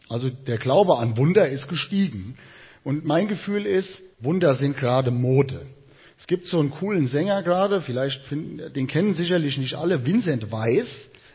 Also 0.10 0.30
der 0.30 0.58
Glaube 0.58 0.98
an 0.98 1.16
Wunder 1.18 1.48
ist 1.48 1.68
gestiegen. 1.68 2.36
Und 2.84 3.06
mein 3.06 3.28
Gefühl 3.28 3.66
ist, 3.66 4.02
Wunder 4.20 4.56
sind 4.56 4.78
gerade 4.78 5.12
Mode. 5.12 5.68
Es 6.18 6.28
gibt 6.28 6.48
so 6.48 6.60
einen 6.60 6.72
coolen 6.72 7.08
Sänger 7.08 7.44
gerade, 7.44 7.82
vielleicht 7.82 8.24
finden, 8.24 8.74
den 8.74 8.88
kennen 8.88 9.14
sicherlich 9.14 9.58
nicht 9.58 9.76
alle, 9.76 10.06
Vincent 10.06 10.52
Weiss. 10.52 10.88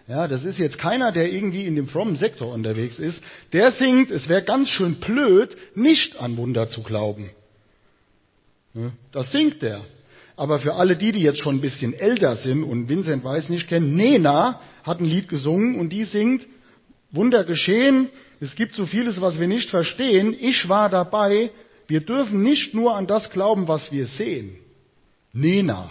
Ja, 0.09 0.27
das 0.27 0.43
ist 0.43 0.59
jetzt 0.59 0.79
keiner, 0.79 1.12
der 1.12 1.31
irgendwie 1.31 1.67
in 1.67 1.77
dem 1.77 1.87
frommen 1.87 2.17
Sektor 2.17 2.53
unterwegs 2.53 2.99
ist. 2.99 3.23
Der 3.53 3.73
singt, 3.73 4.11
es 4.11 4.27
wäre 4.27 4.43
ganz 4.43 4.71
schön 4.71 4.95
blöd, 4.95 5.55
nicht 5.75 6.19
an 6.19 6.38
Wunder 6.38 6.69
zu 6.69 6.83
glauben. 6.83 7.31
Das 9.12 9.31
singt 9.31 9.61
der. 9.61 9.83
Aber 10.35 10.61
für 10.61 10.75
alle 10.75 10.97
die, 10.97 11.12
die 11.12 11.21
jetzt 11.21 11.41
schon 11.41 11.57
ein 11.57 11.61
bisschen 11.61 11.93
älter 11.93 12.37
sind 12.37 12.62
und 12.62 12.88
Vincent 12.88 13.23
Weiss 13.23 13.50
nicht 13.50 13.69
kennen, 13.69 13.97
Nena 13.97 14.61
hat 14.83 15.00
ein 15.00 15.05
Lied 15.05 15.29
gesungen 15.29 15.79
und 15.79 15.91
die 15.91 16.05
singt, 16.05 16.47
Wunder 17.11 17.45
geschehen, 17.45 18.09
es 18.41 18.55
gibt 18.55 18.75
so 18.75 18.87
vieles, 18.87 19.21
was 19.21 19.38
wir 19.38 19.49
nicht 19.49 19.69
verstehen. 19.69 20.35
Ich 20.38 20.69
war 20.69 20.88
dabei. 20.88 21.50
Wir 21.87 22.00
dürfen 22.00 22.43
nicht 22.43 22.73
nur 22.73 22.95
an 22.95 23.07
das 23.07 23.31
glauben, 23.31 23.67
was 23.67 23.91
wir 23.91 24.07
sehen. 24.07 24.57
Nena. 25.33 25.91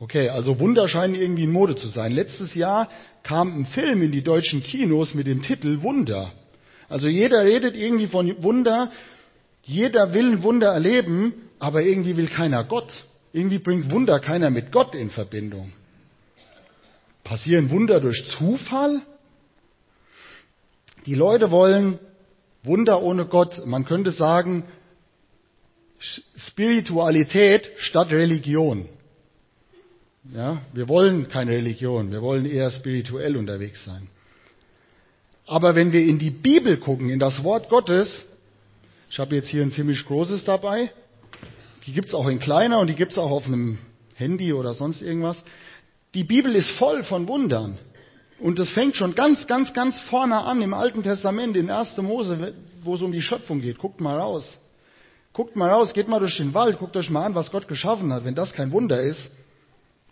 Okay, 0.00 0.30
also 0.30 0.58
Wunder 0.58 0.88
scheinen 0.88 1.14
irgendwie 1.14 1.44
in 1.44 1.52
Mode 1.52 1.76
zu 1.76 1.86
sein. 1.88 2.12
Letztes 2.12 2.54
Jahr 2.54 2.88
kam 3.22 3.54
ein 3.54 3.66
Film 3.66 4.00
in 4.00 4.10
die 4.12 4.22
deutschen 4.22 4.62
Kinos 4.62 5.12
mit 5.12 5.26
dem 5.26 5.42
Titel 5.42 5.82
Wunder. 5.82 6.32
Also 6.88 7.06
jeder 7.06 7.44
redet 7.44 7.76
irgendwie 7.76 8.06
von 8.06 8.42
Wunder, 8.42 8.90
jeder 9.62 10.14
will 10.14 10.32
ein 10.32 10.42
Wunder 10.42 10.72
erleben, 10.72 11.34
aber 11.58 11.82
irgendwie 11.82 12.16
will 12.16 12.28
keiner 12.28 12.64
Gott. 12.64 12.90
Irgendwie 13.34 13.58
bringt 13.58 13.90
Wunder 13.90 14.20
keiner 14.20 14.48
mit 14.48 14.72
Gott 14.72 14.94
in 14.94 15.10
Verbindung. 15.10 15.70
Passieren 17.22 17.68
Wunder 17.68 18.00
durch 18.00 18.26
Zufall? 18.38 19.02
Die 21.04 21.14
Leute 21.14 21.50
wollen 21.50 21.98
Wunder 22.62 23.02
ohne 23.02 23.26
Gott. 23.26 23.66
Man 23.66 23.84
könnte 23.84 24.12
sagen, 24.12 24.64
Spiritualität 26.36 27.70
statt 27.76 28.10
Religion. 28.12 28.88
Ja, 30.24 30.60
wir 30.74 30.88
wollen 30.88 31.28
keine 31.28 31.52
Religion, 31.52 32.10
wir 32.10 32.20
wollen 32.20 32.44
eher 32.44 32.70
spirituell 32.70 33.36
unterwegs 33.36 33.84
sein. 33.84 34.08
Aber 35.46 35.74
wenn 35.74 35.92
wir 35.92 36.04
in 36.04 36.18
die 36.18 36.30
Bibel 36.30 36.76
gucken, 36.76 37.08
in 37.08 37.18
das 37.18 37.42
Wort 37.42 37.70
Gottes, 37.70 38.26
ich 39.10 39.18
habe 39.18 39.34
jetzt 39.34 39.48
hier 39.48 39.62
ein 39.62 39.72
ziemlich 39.72 40.04
großes 40.04 40.44
dabei, 40.44 40.92
die 41.86 41.92
gibt 41.92 42.08
es 42.08 42.14
auch 42.14 42.28
in 42.28 42.38
kleiner 42.38 42.78
und 42.80 42.88
die 42.88 42.94
gibt 42.94 43.12
es 43.12 43.18
auch 43.18 43.30
auf 43.30 43.46
einem 43.46 43.78
Handy 44.14 44.52
oder 44.52 44.74
sonst 44.74 45.00
irgendwas. 45.00 45.42
Die 46.14 46.24
Bibel 46.24 46.54
ist 46.54 46.70
voll 46.72 47.02
von 47.02 47.26
Wundern. 47.26 47.78
Und 48.38 48.58
das 48.58 48.70
fängt 48.70 48.96
schon 48.96 49.14
ganz, 49.14 49.46
ganz, 49.46 49.72
ganz 49.72 49.98
vorne 50.00 50.36
an 50.36 50.62
im 50.62 50.74
Alten 50.74 51.02
Testament, 51.02 51.56
in 51.56 51.70
1. 51.70 51.96
Mose, 51.98 52.54
wo 52.82 52.94
es 52.94 53.02
um 53.02 53.12
die 53.12 53.22
Schöpfung 53.22 53.60
geht. 53.60 53.78
Guckt 53.78 54.00
mal 54.00 54.18
raus. 54.18 54.46
Guckt 55.32 55.56
mal 55.56 55.70
raus, 55.70 55.92
geht 55.92 56.08
mal 56.08 56.20
durch 56.20 56.36
den 56.36 56.54
Wald, 56.54 56.78
guckt 56.78 56.96
euch 56.96 57.10
mal 57.10 57.24
an, 57.24 57.34
was 57.34 57.50
Gott 57.50 57.68
geschaffen 57.68 58.12
hat. 58.12 58.24
Wenn 58.24 58.34
das 58.34 58.52
kein 58.52 58.72
Wunder 58.72 59.00
ist, 59.00 59.30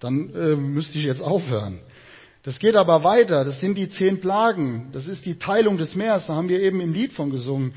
dann 0.00 0.34
äh, 0.34 0.56
müsste 0.56 0.98
ich 0.98 1.04
jetzt 1.04 1.22
aufhören. 1.22 1.80
Das 2.44 2.58
geht 2.58 2.76
aber 2.76 3.04
weiter. 3.04 3.44
Das 3.44 3.60
sind 3.60 3.76
die 3.76 3.90
zehn 3.90 4.20
Plagen. 4.20 4.90
Das 4.92 5.06
ist 5.06 5.26
die 5.26 5.38
Teilung 5.38 5.76
des 5.76 5.94
Meeres. 5.94 6.26
Da 6.26 6.34
haben 6.34 6.48
wir 6.48 6.60
eben 6.60 6.80
im 6.80 6.92
Lied 6.92 7.12
von 7.12 7.30
gesungen. 7.30 7.74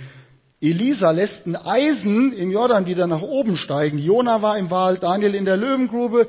Elisa 0.61 1.09
lässt 1.11 1.45
ein 1.47 1.55
Eisen 1.55 2.33
im 2.33 2.51
Jordan 2.51 2.85
wieder 2.85 3.07
nach 3.07 3.23
oben 3.23 3.57
steigen. 3.57 3.97
Jona 3.97 4.43
war 4.43 4.57
im 4.59 4.69
Wald, 4.69 5.01
Daniel 5.01 5.33
in 5.33 5.45
der 5.45 5.57
Löwengrube, 5.57 6.27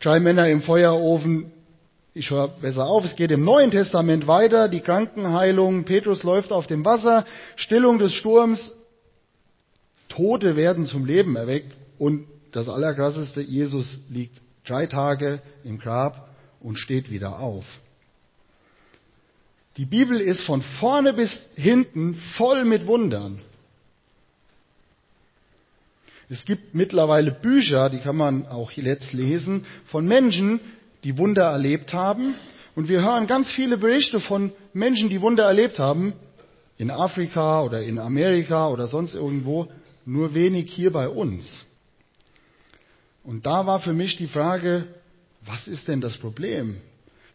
drei 0.00 0.20
Männer 0.20 0.48
im 0.48 0.62
Feuerofen. 0.62 1.52
Ich 2.14 2.30
höre 2.30 2.48
besser 2.48 2.86
auf. 2.86 3.04
Es 3.04 3.16
geht 3.16 3.30
im 3.30 3.44
Neuen 3.44 3.70
Testament 3.70 4.26
weiter. 4.26 4.68
Die 4.68 4.80
Krankenheilung. 4.80 5.84
Petrus 5.84 6.22
läuft 6.22 6.52
auf 6.52 6.66
dem 6.66 6.84
Wasser. 6.84 7.26
Stillung 7.56 7.98
des 7.98 8.12
Sturms. 8.12 8.72
Tote 10.08 10.56
werden 10.56 10.86
zum 10.86 11.04
Leben 11.04 11.36
erweckt. 11.36 11.76
Und 11.98 12.26
das 12.52 12.68
Allerkrasseste, 12.68 13.40
Jesus 13.40 13.98
liegt 14.08 14.40
drei 14.66 14.86
Tage 14.86 15.40
im 15.62 15.78
Grab 15.78 16.28
und 16.60 16.78
steht 16.78 17.10
wieder 17.10 17.38
auf. 17.38 17.64
Die 19.76 19.86
Bibel 19.86 20.20
ist 20.20 20.42
von 20.42 20.62
vorne 20.62 21.12
bis 21.12 21.36
hinten 21.56 22.14
voll 22.36 22.64
mit 22.64 22.86
Wundern. 22.86 23.42
Es 26.30 26.44
gibt 26.44 26.74
mittlerweile 26.74 27.32
Bücher, 27.32 27.90
die 27.90 27.98
kann 27.98 28.16
man 28.16 28.46
auch 28.46 28.70
jetzt 28.72 29.12
lesen, 29.12 29.66
von 29.86 30.06
Menschen, 30.06 30.60
die 31.02 31.18
Wunder 31.18 31.44
erlebt 31.44 31.92
haben. 31.92 32.34
Und 32.74 32.88
wir 32.88 33.02
hören 33.02 33.26
ganz 33.26 33.50
viele 33.50 33.76
Berichte 33.76 34.20
von 34.20 34.52
Menschen, 34.72 35.08
die 35.10 35.20
Wunder 35.20 35.44
erlebt 35.44 35.78
haben, 35.78 36.14
in 36.78 36.90
Afrika 36.90 37.62
oder 37.62 37.82
in 37.82 37.98
Amerika 37.98 38.68
oder 38.68 38.88
sonst 38.88 39.14
irgendwo, 39.14 39.68
nur 40.04 40.34
wenig 40.34 40.72
hier 40.72 40.92
bei 40.92 41.08
uns. 41.08 41.64
Und 43.24 43.46
da 43.46 43.66
war 43.66 43.80
für 43.80 43.94
mich 43.94 44.16
die 44.16 44.28
Frage, 44.28 44.86
was 45.44 45.66
ist 45.66 45.88
denn 45.88 46.00
das 46.00 46.18
Problem? 46.18 46.76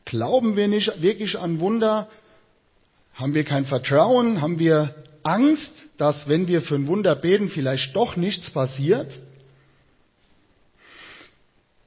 Glauben 0.06 0.56
wir 0.56 0.68
nicht 0.68 1.02
wirklich 1.02 1.38
an 1.38 1.60
Wunder? 1.60 2.08
Haben 3.14 3.34
wir 3.34 3.44
kein 3.44 3.66
Vertrauen? 3.66 4.42
Haben 4.42 4.60
wir 4.60 4.96
Angst, 5.24 5.72
dass 5.98 6.28
wenn 6.28 6.48
wir 6.48 6.62
für 6.62 6.76
ein 6.76 6.88
Wunder 6.88 7.16
beten, 7.16 7.50
vielleicht 7.50 7.96
doch 7.96 8.16
nichts 8.16 8.50
passiert? 8.52 9.20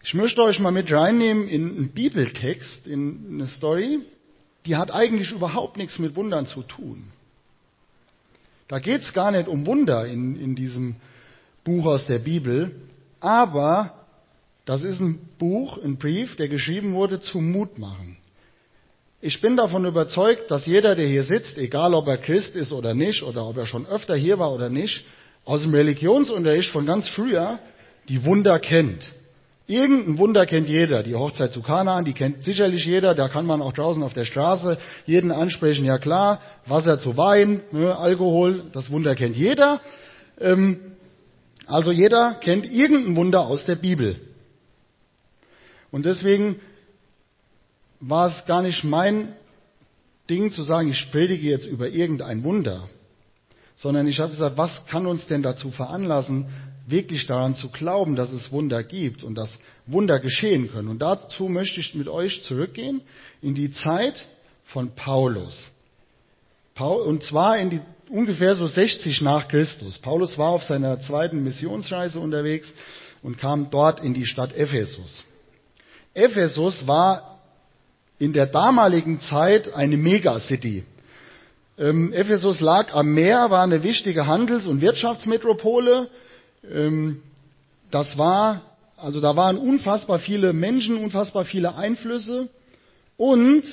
Ich 0.04 0.14
möchte 0.14 0.42
euch 0.42 0.58
mal 0.58 0.72
mit 0.72 0.90
reinnehmen 0.92 1.48
in 1.48 1.76
einen 1.76 1.88
Bibeltext, 1.90 2.86
in 2.88 3.26
eine 3.30 3.46
Story, 3.46 4.00
die 4.66 4.76
hat 4.76 4.90
eigentlich 4.90 5.30
überhaupt 5.30 5.76
nichts 5.76 6.00
mit 6.00 6.16
Wundern 6.16 6.46
zu 6.46 6.62
tun. 6.62 7.04
Da 8.66 8.80
geht 8.80 9.02
es 9.02 9.12
gar 9.12 9.30
nicht 9.30 9.48
um 9.48 9.64
Wunder 9.64 10.06
in, 10.06 10.36
in 10.36 10.56
diesem 10.56 10.96
Buch 11.62 11.86
aus 11.86 12.06
der 12.06 12.18
Bibel, 12.18 12.74
aber 13.22 13.94
das 14.64 14.82
ist 14.82 15.00
ein 15.00 15.18
Buch, 15.38 15.78
ein 15.82 15.96
Brief, 15.96 16.36
der 16.36 16.48
geschrieben 16.48 16.94
wurde 16.94 17.20
zum 17.20 17.50
Mutmachen. 17.50 18.18
Ich 19.20 19.40
bin 19.40 19.56
davon 19.56 19.84
überzeugt, 19.84 20.50
dass 20.50 20.66
jeder, 20.66 20.96
der 20.96 21.06
hier 21.06 21.22
sitzt, 21.22 21.56
egal 21.56 21.94
ob 21.94 22.08
er 22.08 22.18
Christ 22.18 22.56
ist 22.56 22.72
oder 22.72 22.94
nicht, 22.94 23.22
oder 23.22 23.46
ob 23.46 23.56
er 23.56 23.66
schon 23.66 23.86
öfter 23.86 24.16
hier 24.16 24.38
war 24.40 24.52
oder 24.52 24.68
nicht, 24.68 25.04
aus 25.44 25.62
dem 25.62 25.72
Religionsunterricht 25.72 26.70
von 26.70 26.86
ganz 26.86 27.08
früher 27.08 27.60
die 28.08 28.24
Wunder 28.24 28.58
kennt. 28.58 29.12
Irgendein 29.68 30.18
Wunder 30.18 30.44
kennt 30.44 30.68
jeder. 30.68 31.04
Die 31.04 31.14
Hochzeit 31.14 31.52
zu 31.52 31.62
Kanaan, 31.62 32.04
die 32.04 32.12
kennt 32.12 32.42
sicherlich 32.42 32.84
jeder. 32.84 33.14
Da 33.14 33.28
kann 33.28 33.46
man 33.46 33.62
auch 33.62 33.72
draußen 33.72 34.02
auf 34.02 34.12
der 34.12 34.24
Straße 34.24 34.76
jeden 35.06 35.30
ansprechen. 35.30 35.84
Ja 35.84 35.98
klar, 35.98 36.40
Wasser 36.66 36.98
zu 36.98 37.16
Wein, 37.16 37.62
ne, 37.70 37.96
Alkohol, 37.96 38.64
das 38.72 38.90
Wunder 38.90 39.14
kennt 39.14 39.36
jeder. 39.36 39.80
Ähm, 40.40 40.91
also 41.66 41.90
jeder 41.90 42.34
kennt 42.34 42.70
irgendein 42.70 43.16
Wunder 43.16 43.46
aus 43.46 43.64
der 43.64 43.76
Bibel. 43.76 44.20
Und 45.90 46.06
deswegen 46.06 46.60
war 48.00 48.28
es 48.28 48.44
gar 48.46 48.62
nicht 48.62 48.82
mein 48.84 49.34
Ding 50.28 50.50
zu 50.50 50.62
sagen, 50.62 50.90
ich 50.90 51.10
predige 51.10 51.48
jetzt 51.48 51.66
über 51.66 51.88
irgendein 51.88 52.42
Wunder, 52.42 52.88
sondern 53.76 54.08
ich 54.08 54.18
habe 54.18 54.30
gesagt, 54.30 54.56
was 54.56 54.86
kann 54.86 55.06
uns 55.06 55.26
denn 55.26 55.42
dazu 55.42 55.70
veranlassen, 55.70 56.46
wirklich 56.86 57.26
daran 57.26 57.54
zu 57.54 57.68
glauben, 57.68 58.16
dass 58.16 58.32
es 58.32 58.50
Wunder 58.50 58.82
gibt 58.82 59.22
und 59.22 59.34
dass 59.34 59.56
Wunder 59.86 60.18
geschehen 60.20 60.70
können. 60.70 60.88
Und 60.88 61.00
dazu 61.00 61.48
möchte 61.48 61.80
ich 61.80 61.94
mit 61.94 62.08
euch 62.08 62.42
zurückgehen 62.44 63.02
in 63.40 63.54
die 63.54 63.72
Zeit 63.72 64.26
von 64.64 64.94
Paulus. 64.94 65.62
Und 66.78 67.22
zwar 67.22 67.58
in 67.58 67.70
die 67.70 67.80
ungefähr 68.12 68.54
so 68.54 68.66
60 68.66 69.22
nach 69.22 69.48
Christus. 69.48 69.98
Paulus 69.98 70.36
war 70.36 70.50
auf 70.50 70.64
seiner 70.64 71.00
zweiten 71.00 71.42
Missionsreise 71.42 72.20
unterwegs 72.20 72.72
und 73.22 73.38
kam 73.38 73.70
dort 73.70 74.04
in 74.04 74.12
die 74.12 74.26
Stadt 74.26 74.54
Ephesus. 74.54 75.24
Ephesus 76.14 76.86
war 76.86 77.40
in 78.18 78.32
der 78.32 78.46
damaligen 78.46 79.20
Zeit 79.20 79.72
eine 79.74 79.96
Megacity. 79.96 80.84
Ähm, 81.78 82.12
Ephesus 82.12 82.60
lag 82.60 82.94
am 82.94 83.14
Meer, 83.14 83.50
war 83.50 83.62
eine 83.62 83.82
wichtige 83.82 84.26
Handels- 84.26 84.66
und 84.66 84.82
Wirtschaftsmetropole. 84.82 86.10
Ähm, 86.70 87.22
das 87.90 88.18
war, 88.18 88.62
also 88.96 89.20
da 89.20 89.36
waren 89.36 89.56
unfassbar 89.56 90.18
viele 90.18 90.52
Menschen, 90.52 90.98
unfassbar 90.98 91.44
viele 91.44 91.74
Einflüsse 91.74 92.48
und 93.16 93.64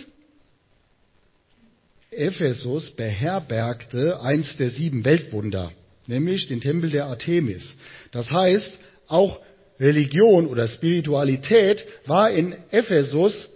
Ephesus 2.20 2.92
beherbergte 2.92 4.22
eins 4.22 4.58
der 4.58 4.70
sieben 4.72 5.06
Weltwunder, 5.06 5.72
nämlich 6.08 6.48
den 6.48 6.62
Tempel 6.62 6.90
der 6.90 7.06
Artemis. 7.06 7.76
Das 8.12 8.30
heißt, 8.30 8.72
auch 9.08 9.40
Religion 9.80 10.48
oder 10.48 10.68
Spiritualität 10.68 11.86
war 12.06 12.30
in 12.30 12.56
Ephesus 12.72 13.50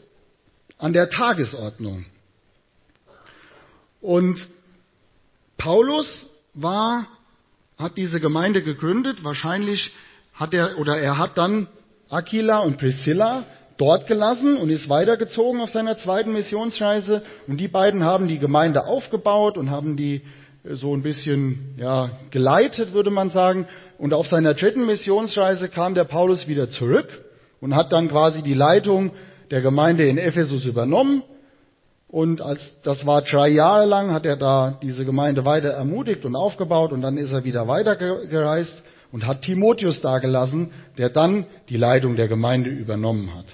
an 0.77 0.93
der 0.93 1.09
Tagesordnung. 1.09 2.05
Und 4.01 4.47
Paulus 5.57 6.27
war 6.53 7.07
hat 7.77 7.97
diese 7.97 8.19
Gemeinde 8.19 8.63
gegründet. 8.63 9.23
Wahrscheinlich 9.23 9.91
hat 10.33 10.53
er 10.53 10.77
oder 10.77 10.97
er 10.97 11.17
hat 11.17 11.37
dann 11.37 11.67
Aquila 12.09 12.59
und 12.59 12.77
Priscilla 12.77 13.45
dort 13.77 14.07
gelassen 14.07 14.57
und 14.57 14.69
ist 14.69 14.89
weitergezogen 14.89 15.61
auf 15.61 15.71
seiner 15.71 15.95
zweiten 15.95 16.33
Missionsreise. 16.33 17.23
Und 17.47 17.57
die 17.59 17.67
beiden 17.67 18.03
haben 18.03 18.27
die 18.27 18.39
Gemeinde 18.39 18.85
aufgebaut 18.85 19.57
und 19.57 19.71
haben 19.71 19.97
die 19.97 20.21
so 20.63 20.95
ein 20.95 21.01
bisschen 21.01 21.75
ja, 21.77 22.11
geleitet, 22.31 22.93
würde 22.93 23.09
man 23.09 23.29
sagen. 23.29 23.67
Und 23.97 24.13
auf 24.13 24.27
seiner 24.27 24.53
dritten 24.53 24.85
Missionsreise 24.85 25.69
kam 25.69 25.93
der 25.93 26.05
Paulus 26.05 26.47
wieder 26.47 26.69
zurück 26.69 27.07
und 27.59 27.75
hat 27.75 27.91
dann 27.91 28.09
quasi 28.09 28.41
die 28.41 28.53
Leitung 28.53 29.11
der 29.51 29.61
Gemeinde 29.61 30.07
in 30.07 30.17
Ephesus 30.17 30.65
übernommen. 30.65 31.23
Und 32.07 32.41
als, 32.41 32.61
das 32.83 33.05
war 33.05 33.23
drei 33.23 33.49
Jahre 33.49 33.85
lang, 33.85 34.11
hat 34.11 34.25
er 34.25 34.37
da 34.37 34.77
diese 34.81 35.03
Gemeinde 35.03 35.45
weiter 35.45 35.69
ermutigt 35.69 36.25
und 36.25 36.35
aufgebaut 36.35 36.91
und 36.91 37.01
dann 37.01 37.17
ist 37.17 37.31
er 37.31 37.43
wieder 37.43 37.67
weitergereist 37.67 38.83
und 39.11 39.25
hat 39.25 39.41
Timotheus 39.41 39.99
dagelassen, 40.01 40.71
der 40.97 41.09
dann 41.09 41.45
die 41.69 41.77
Leitung 41.77 42.15
der 42.15 42.27
Gemeinde 42.27 42.69
übernommen 42.69 43.33
hat. 43.35 43.45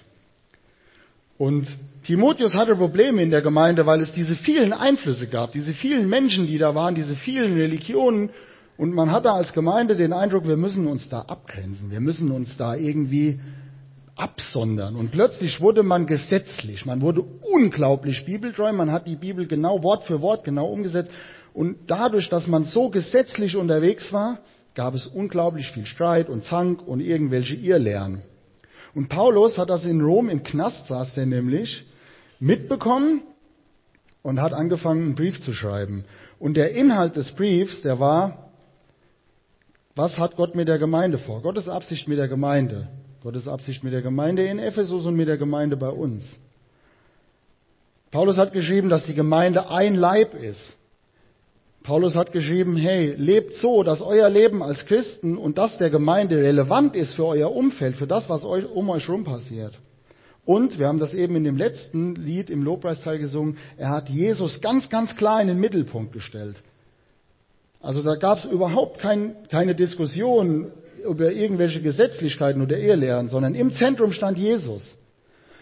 Und 1.40 1.68
Timotheus 2.04 2.54
hatte 2.54 2.76
Probleme 2.76 3.24
in 3.24 3.30
der 3.30 3.42
Gemeinde, 3.42 3.86
weil 3.86 4.02
es 4.02 4.12
diese 4.12 4.36
vielen 4.36 4.74
Einflüsse 4.74 5.28
gab, 5.28 5.54
diese 5.54 5.72
vielen 5.72 6.10
Menschen, 6.10 6.46
die 6.48 6.58
da 6.58 6.76
waren, 6.76 6.96
diese 6.96 7.16
vielen 7.16 7.54
Religionen. 7.54 8.30
Und 8.78 8.94
man 8.94 9.10
hatte 9.10 9.32
als 9.32 9.54
Gemeinde 9.54 9.96
den 9.96 10.12
Eindruck, 10.12 10.46
wir 10.46 10.58
müssen 10.58 10.86
uns 10.86 11.08
da 11.08 11.22
abgrenzen, 11.22 11.92
wir 11.92 12.02
müssen 12.02 12.30
uns 12.32 12.58
da 12.58 12.76
irgendwie 12.76 13.40
absondern. 14.18 14.98
Und 14.98 15.12
plötzlich 15.12 15.62
wurde 15.62 15.82
man 15.82 16.08
gesetzlich, 16.08 16.86
man 16.86 17.00
wurde 17.00 17.22
unglaublich 17.22 18.26
bibeltreu, 18.26 18.74
man 18.74 18.92
hat 18.92 19.08
die 19.08 19.16
Bibel 19.16 19.48
genau 19.48 19.82
Wort 19.82 20.04
für 20.04 20.22
Wort 20.22 20.44
genau 20.44 20.68
umgesetzt. 20.68 21.10
Und 21.54 21.78
dadurch, 21.88 22.30
dass 22.30 22.48
man 22.48 22.66
so 22.66 22.90
gesetzlich 22.90 23.56
unterwegs 23.56 24.12
war, 24.12 24.40
gab 24.76 24.94
es 24.94 25.08
unglaublich 25.08 25.72
viel 25.72 25.86
Streit 25.86 26.28
und 26.28 26.44
Zank 26.44 26.86
und 26.86 27.00
irgendwelche 27.00 27.56
Irrlehren. 27.56 28.24
Und 29.00 29.08
Paulus 29.08 29.58
hat 29.58 29.70
das 29.70 29.86
in 29.86 30.02
Rom 30.02 30.28
im 30.28 30.44
Knast 30.44 30.88
saß 30.88 31.14
der 31.14 31.26
nämlich 31.26 31.86
mitbekommen 32.42 33.22
und 34.24 34.42
hat 34.42 34.52
angefangen, 34.52 35.04
einen 35.04 35.16
Brief 35.16 35.40
zu 35.40 35.54
schreiben. 35.54 36.04
Und 36.38 36.58
der 36.58 36.72
Inhalt 36.72 37.16
des 37.16 37.32
Briefs, 37.32 37.82
der 37.82 38.02
war, 38.02 38.50
was 39.96 40.18
hat 40.18 40.36
Gott 40.36 40.54
mit 40.54 40.68
der 40.68 40.80
Gemeinde 40.80 41.18
vor? 41.18 41.42
Gottes 41.42 41.70
Absicht 41.70 42.10
mit 42.10 42.18
der 42.18 42.28
Gemeinde. 42.28 42.90
Gottes 43.24 43.48
Absicht 43.48 43.86
mit 43.86 43.94
der 43.94 44.02
Gemeinde 44.02 44.46
in 44.46 44.60
Ephesus 44.60 45.06
und 45.06 45.16
mit 45.16 45.30
der 45.30 45.38
Gemeinde 45.38 45.78
bei 45.78 45.92
uns. 45.92 46.28
Paulus 48.12 48.36
hat 48.36 48.52
geschrieben, 48.52 48.90
dass 48.90 49.06
die 49.06 49.14
Gemeinde 49.14 49.70
ein 49.70 49.96
Leib 49.96 50.34
ist. 50.34 50.76
Paulus 51.84 52.16
hat 52.16 52.32
geschrieben, 52.32 52.76
hey, 52.76 53.16
lebt 53.18 53.56
so, 53.56 53.84
dass 53.84 54.02
euer 54.02 54.30
Leben 54.30 54.62
als 54.62 54.86
Christen 54.86 55.38
und 55.38 55.58
das 55.58 55.78
der 55.78 55.90
Gemeinde 55.90 56.38
relevant 56.38 56.96
ist 56.96 57.14
für 57.14 57.26
euer 57.26 57.56
Umfeld, 57.56 57.96
für 57.96 58.08
das, 58.08 58.30
was 58.30 58.44
euch, 58.44 58.70
um 58.70 58.90
euch 58.90 59.08
herum 59.08 59.24
passiert. 59.24 59.80
Und 60.46 60.80
wir 60.80 60.88
haben 60.88 61.00
das 61.00 61.14
eben 61.14 61.36
in 61.36 61.44
dem 61.44 61.58
letzten 61.58 62.16
Lied 62.16 62.50
im 62.50 62.64
Lobpreisteil 62.64 63.20
gesungen, 63.20 63.58
er 63.78 63.90
hat 63.90 64.10
Jesus 64.10 64.62
ganz, 64.62 64.90
ganz 64.90 65.16
klar 65.16 65.42
in 65.42 65.48
den 65.48 65.60
Mittelpunkt 65.60 66.12
gestellt. 66.12 66.56
Also 67.82 68.04
da 68.04 68.16
gab 68.16 68.40
es 68.40 68.46
überhaupt 68.46 69.00
kein, 69.00 69.36
keine 69.50 69.74
Diskussion 69.74 70.72
über 71.06 71.32
irgendwelche 71.32 71.82
Gesetzlichkeiten 71.82 72.62
oder 72.62 72.78
Irrlehren, 72.78 73.30
sondern 73.30 73.56
im 73.56 73.72
Zentrum 73.72 74.12
stand 74.12 74.38
Jesus. 74.38 74.98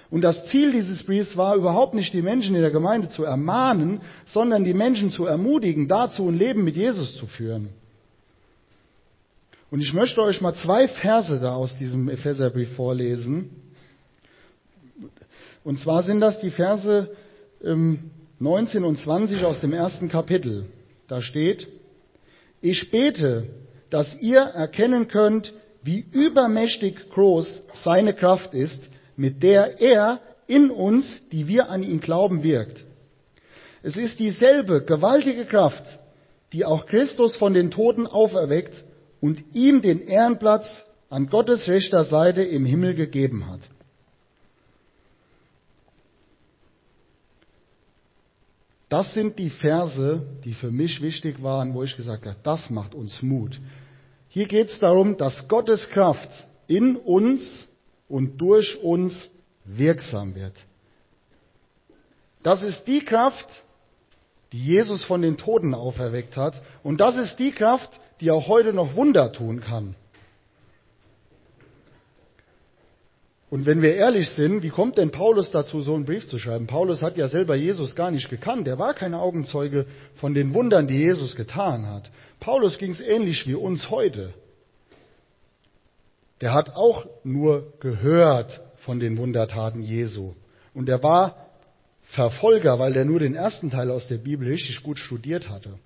Und 0.09 0.21
das 0.21 0.45
Ziel 0.45 0.71
dieses 0.71 1.03
Briefs 1.03 1.35
war 1.35 1.55
überhaupt 1.55 1.93
nicht, 1.93 2.13
die 2.13 2.21
Menschen 2.21 2.55
in 2.55 2.61
der 2.61 2.71
Gemeinde 2.71 3.09
zu 3.09 3.23
ermahnen, 3.23 4.01
sondern 4.27 4.63
die 4.63 4.73
Menschen 4.73 5.11
zu 5.11 5.25
ermutigen, 5.25 5.87
dazu 5.87 6.27
ein 6.27 6.37
Leben 6.37 6.63
mit 6.63 6.77
Jesus 6.77 7.17
zu 7.17 7.27
führen. 7.27 7.69
Und 9.69 9.81
ich 9.81 9.93
möchte 9.93 10.21
euch 10.21 10.39
mal 10.39 10.55
zwei 10.55 10.87
Verse 10.87 11.39
da 11.41 11.53
aus 11.53 11.77
diesem 11.77 12.07
Epheserbrief 12.07 12.73
vorlesen. 12.75 13.49
Und 15.65 15.79
zwar 15.79 16.03
sind 16.03 16.21
das 16.21 16.39
die 16.39 16.51
Verse 16.51 17.09
19 17.61 18.83
ähm, 18.83 18.87
und 18.87 18.99
20 18.99 19.43
aus 19.43 19.59
dem 19.59 19.73
ersten 19.73 20.07
Kapitel. 20.07 20.67
Da 21.09 21.21
steht, 21.21 21.67
ich 22.61 22.91
bete, 22.91 23.49
dass 23.89 24.21
ihr 24.21 24.39
erkennen 24.39 25.09
könnt, 25.09 25.53
wie 25.83 26.05
übermächtig 26.11 27.09
groß 27.09 27.63
seine 27.83 28.13
Kraft 28.13 28.53
ist, 28.53 28.79
mit 29.17 29.43
der 29.43 29.81
er 29.81 30.21
in 30.47 30.71
uns, 30.71 31.05
die 31.31 31.47
wir 31.47 31.69
an 31.69 31.83
ihn 31.83 31.99
glauben, 31.99 32.43
wirkt. 32.43 32.85
Es 33.83 33.97
ist 33.97 34.19
dieselbe 34.19 34.83
gewaltige 34.83 35.45
Kraft, 35.45 35.83
die 36.53 36.63
auch 36.63 36.85
Christus 36.85 37.35
von 37.35 37.53
den 37.53 37.71
Toten 37.71 38.07
auferweckt 38.07 38.83
und 39.19 39.43
ihm 39.53 39.81
den 39.81 40.07
Ehrenplatz 40.07 40.65
an 41.09 41.29
Gottes 41.29 41.67
rechter 41.67 42.05
Seite 42.05 42.43
im 42.43 42.65
Himmel 42.65 42.95
gegeben 42.95 43.47
hat. 43.47 43.61
Das 48.89 49.13
sind 49.13 49.37
die 49.37 49.49
Verse, 49.49 50.21
die 50.45 50.53
für 50.53 50.71
mich 50.71 51.01
wichtig 51.01 51.43
waren, 51.43 51.73
wo 51.73 51.83
ich 51.83 51.97
gesagt 51.97 52.25
habe, 52.25 52.37
das 52.43 52.69
macht 52.69 52.95
uns 52.95 53.21
Mut. 53.21 53.59
Hier 54.29 54.47
geht 54.47 54.69
es 54.69 54.79
darum, 54.79 55.17
dass 55.17 55.47
Gottes 55.49 55.89
Kraft 55.89 56.29
in 56.67 56.95
uns 56.95 57.66
und 58.07 58.37
durch 58.37 58.81
uns 58.81 59.29
wirksam 59.65 60.35
wird. 60.35 60.53
Das 62.43 62.63
ist 62.63 62.85
die 62.87 63.03
Kraft, 63.03 63.47
die 64.51 64.63
Jesus 64.63 65.03
von 65.03 65.21
den 65.21 65.37
Toten 65.37 65.73
auferweckt 65.73 66.37
hat. 66.37 66.61
Und 66.83 67.01
das 67.01 67.17
ist 67.17 67.37
die 67.37 67.51
Kraft, 67.51 67.99
die 68.21 68.31
auch 68.31 68.47
heute 68.47 68.73
noch 68.73 68.95
Wunder 68.95 69.31
tun 69.33 69.59
kann. 69.59 69.95
Und 73.49 73.65
wenn 73.65 73.81
wir 73.81 73.95
ehrlich 73.95 74.29
sind, 74.31 74.61
wie 74.61 74.69
kommt 74.69 74.97
denn 74.97 75.11
Paulus 75.11 75.51
dazu, 75.51 75.81
so 75.81 75.95
einen 75.95 76.03
Brief 76.03 76.27
zu 76.27 76.37
schreiben? 76.37 76.67
Paulus 76.67 77.01
hat 77.01 77.15
ja 77.15 77.29
selber 77.29 77.55
Jesus 77.55 77.95
gar 77.95 78.11
nicht 78.11 78.29
gekannt. 78.29 78.67
Er 78.67 78.77
war 78.77 78.93
kein 78.93 79.13
Augenzeuge 79.13 79.85
von 80.15 80.33
den 80.33 80.53
Wundern, 80.53 80.87
die 80.87 80.97
Jesus 80.97 81.35
getan 81.35 81.85
hat. 81.85 82.11
Paulus 82.41 82.77
ging 82.77 82.91
es 82.91 82.99
ähnlich 82.99 83.47
wie 83.47 83.55
uns 83.55 83.89
heute 83.89 84.33
der 86.41 86.53
hat 86.53 86.75
auch 86.75 87.05
nur 87.23 87.73
gehört 87.79 88.61
von 88.77 88.99
den 88.99 89.17
Wundertaten 89.17 89.81
Jesu. 89.81 90.33
Und 90.73 90.89
er 90.89 91.01
war 91.03 91.47
Verfolger, 92.03 92.79
weil 92.79 92.95
er 92.95 93.05
nur 93.05 93.19
den 93.19 93.35
ersten 93.35 93.69
Teil 93.69 93.91
aus 93.91 94.07
der 94.07 94.17
Bibel 94.17 94.47
richtig 94.47 94.81
gut 94.83 94.97
studiert 94.97 95.49
hatte. 95.49 95.77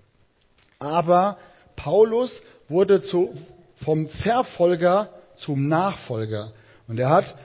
Aber 0.77 1.37
Paulus 1.75 2.41
wurde 2.67 3.01
zu, 3.01 3.33
vom 3.77 4.07
Verfolger 4.07 5.09
zum 5.35 5.67
Nachfolger. 5.67 6.51
Und 6.87 6.99
er 6.99 7.09
hat 7.09 7.35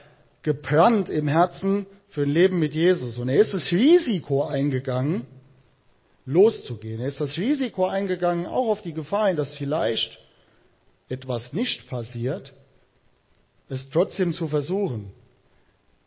gebrannt 0.43 1.09
im 1.09 1.27
Herzen 1.27 1.87
für 2.09 2.23
ein 2.23 2.29
Leben 2.29 2.59
mit 2.59 2.73
Jesus. 2.73 3.17
Und 3.17 3.29
er 3.29 3.39
ist 3.39 3.53
das 3.53 3.71
Risiko 3.71 4.45
eingegangen, 4.45 5.25
loszugehen. 6.25 6.99
Er 6.99 7.07
ist 7.07 7.21
das 7.21 7.37
Risiko 7.37 7.87
eingegangen, 7.87 8.45
auch 8.45 8.69
auf 8.69 8.81
die 8.81 8.93
Gefahr 8.93 9.27
hin, 9.27 9.37
dass 9.37 9.55
vielleicht 9.55 10.19
etwas 11.09 11.53
nicht 11.53 11.89
passiert, 11.89 12.53
es 13.69 13.89
trotzdem 13.89 14.33
zu 14.33 14.47
versuchen. 14.47 15.11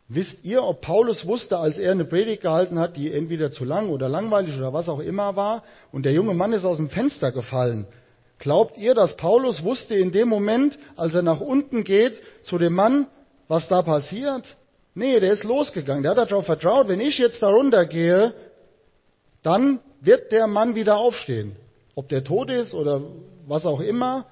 Wisst 0.07 0.43
ihr, 0.43 0.63
ob 0.63 0.81
Paulus 0.81 1.25
wusste, 1.25 1.57
als 1.57 1.77
er 1.77 1.91
eine 1.91 2.03
Predigt 2.03 2.41
gehalten 2.41 2.77
hat, 2.79 2.97
die 2.97 3.13
entweder 3.13 3.49
zu 3.49 3.63
lang 3.63 3.89
oder 3.89 4.09
langweilig 4.09 4.57
oder 4.57 4.73
was 4.73 4.89
auch 4.89 4.99
immer 4.99 5.37
war, 5.37 5.63
und 5.93 6.03
der 6.05 6.11
junge 6.11 6.33
Mann 6.33 6.51
ist 6.51 6.65
aus 6.65 6.77
dem 6.77 6.89
Fenster 6.89 7.31
gefallen? 7.31 7.87
Glaubt 8.37 8.77
ihr, 8.77 8.93
dass 8.93 9.15
Paulus 9.15 9.63
wusste 9.63 9.93
in 9.93 10.11
dem 10.11 10.27
Moment, 10.27 10.77
als 10.97 11.13
er 11.13 11.21
nach 11.21 11.39
unten 11.39 11.83
geht, 11.83 12.21
zu 12.43 12.57
dem 12.57 12.73
Mann, 12.73 13.07
was 13.47 13.67
da 13.67 13.83
passiert? 13.83 14.43
Nee, 14.95 15.19
der 15.19 15.31
ist 15.31 15.43
losgegangen. 15.43 16.03
Der 16.03 16.11
hat 16.11 16.31
darauf 16.31 16.45
vertraut, 16.45 16.87
wenn 16.87 16.99
ich 16.99 17.17
jetzt 17.17 17.41
da 17.41 17.47
runtergehe, 17.47 18.33
dann 19.43 19.79
wird 20.01 20.31
der 20.31 20.47
Mann 20.47 20.75
wieder 20.75 20.97
aufstehen. 20.97 21.55
Ob 21.95 22.09
der 22.09 22.23
tot 22.23 22.49
ist 22.49 22.73
oder 22.73 23.01
was 23.47 23.65
auch 23.65 23.79
immer, 23.79 24.25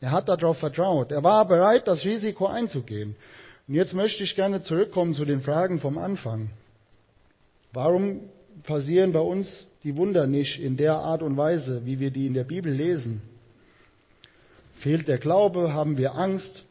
er 0.00 0.12
hat 0.12 0.28
darauf 0.28 0.58
vertraut. 0.58 1.12
Er 1.12 1.24
war 1.24 1.46
bereit, 1.46 1.88
das 1.88 2.04
Risiko 2.04 2.46
einzugehen. 2.46 3.16
Und 3.66 3.74
jetzt 3.74 3.94
möchte 3.94 4.22
ich 4.22 4.36
gerne 4.36 4.62
zurückkommen 4.62 5.14
zu 5.14 5.24
den 5.24 5.42
Fragen 5.42 5.80
vom 5.80 5.98
Anfang. 5.98 6.50
Warum 7.72 8.20
passieren 8.62 9.12
bei 9.12 9.20
uns 9.20 9.66
die 9.84 9.96
Wunder 9.96 10.26
nicht 10.26 10.60
in 10.60 10.76
der 10.76 10.94
Art 10.94 11.22
und 11.22 11.36
Weise, 11.36 11.82
wie 11.84 12.00
wir 12.00 12.10
die 12.10 12.26
in 12.26 12.34
der 12.34 12.44
Bibel 12.44 12.72
lesen? 12.72 13.22
Fehlt 14.78 15.08
der 15.08 15.18
Glaube? 15.18 15.72
Haben 15.74 15.98
wir 15.98 16.14
Angst? 16.14 16.64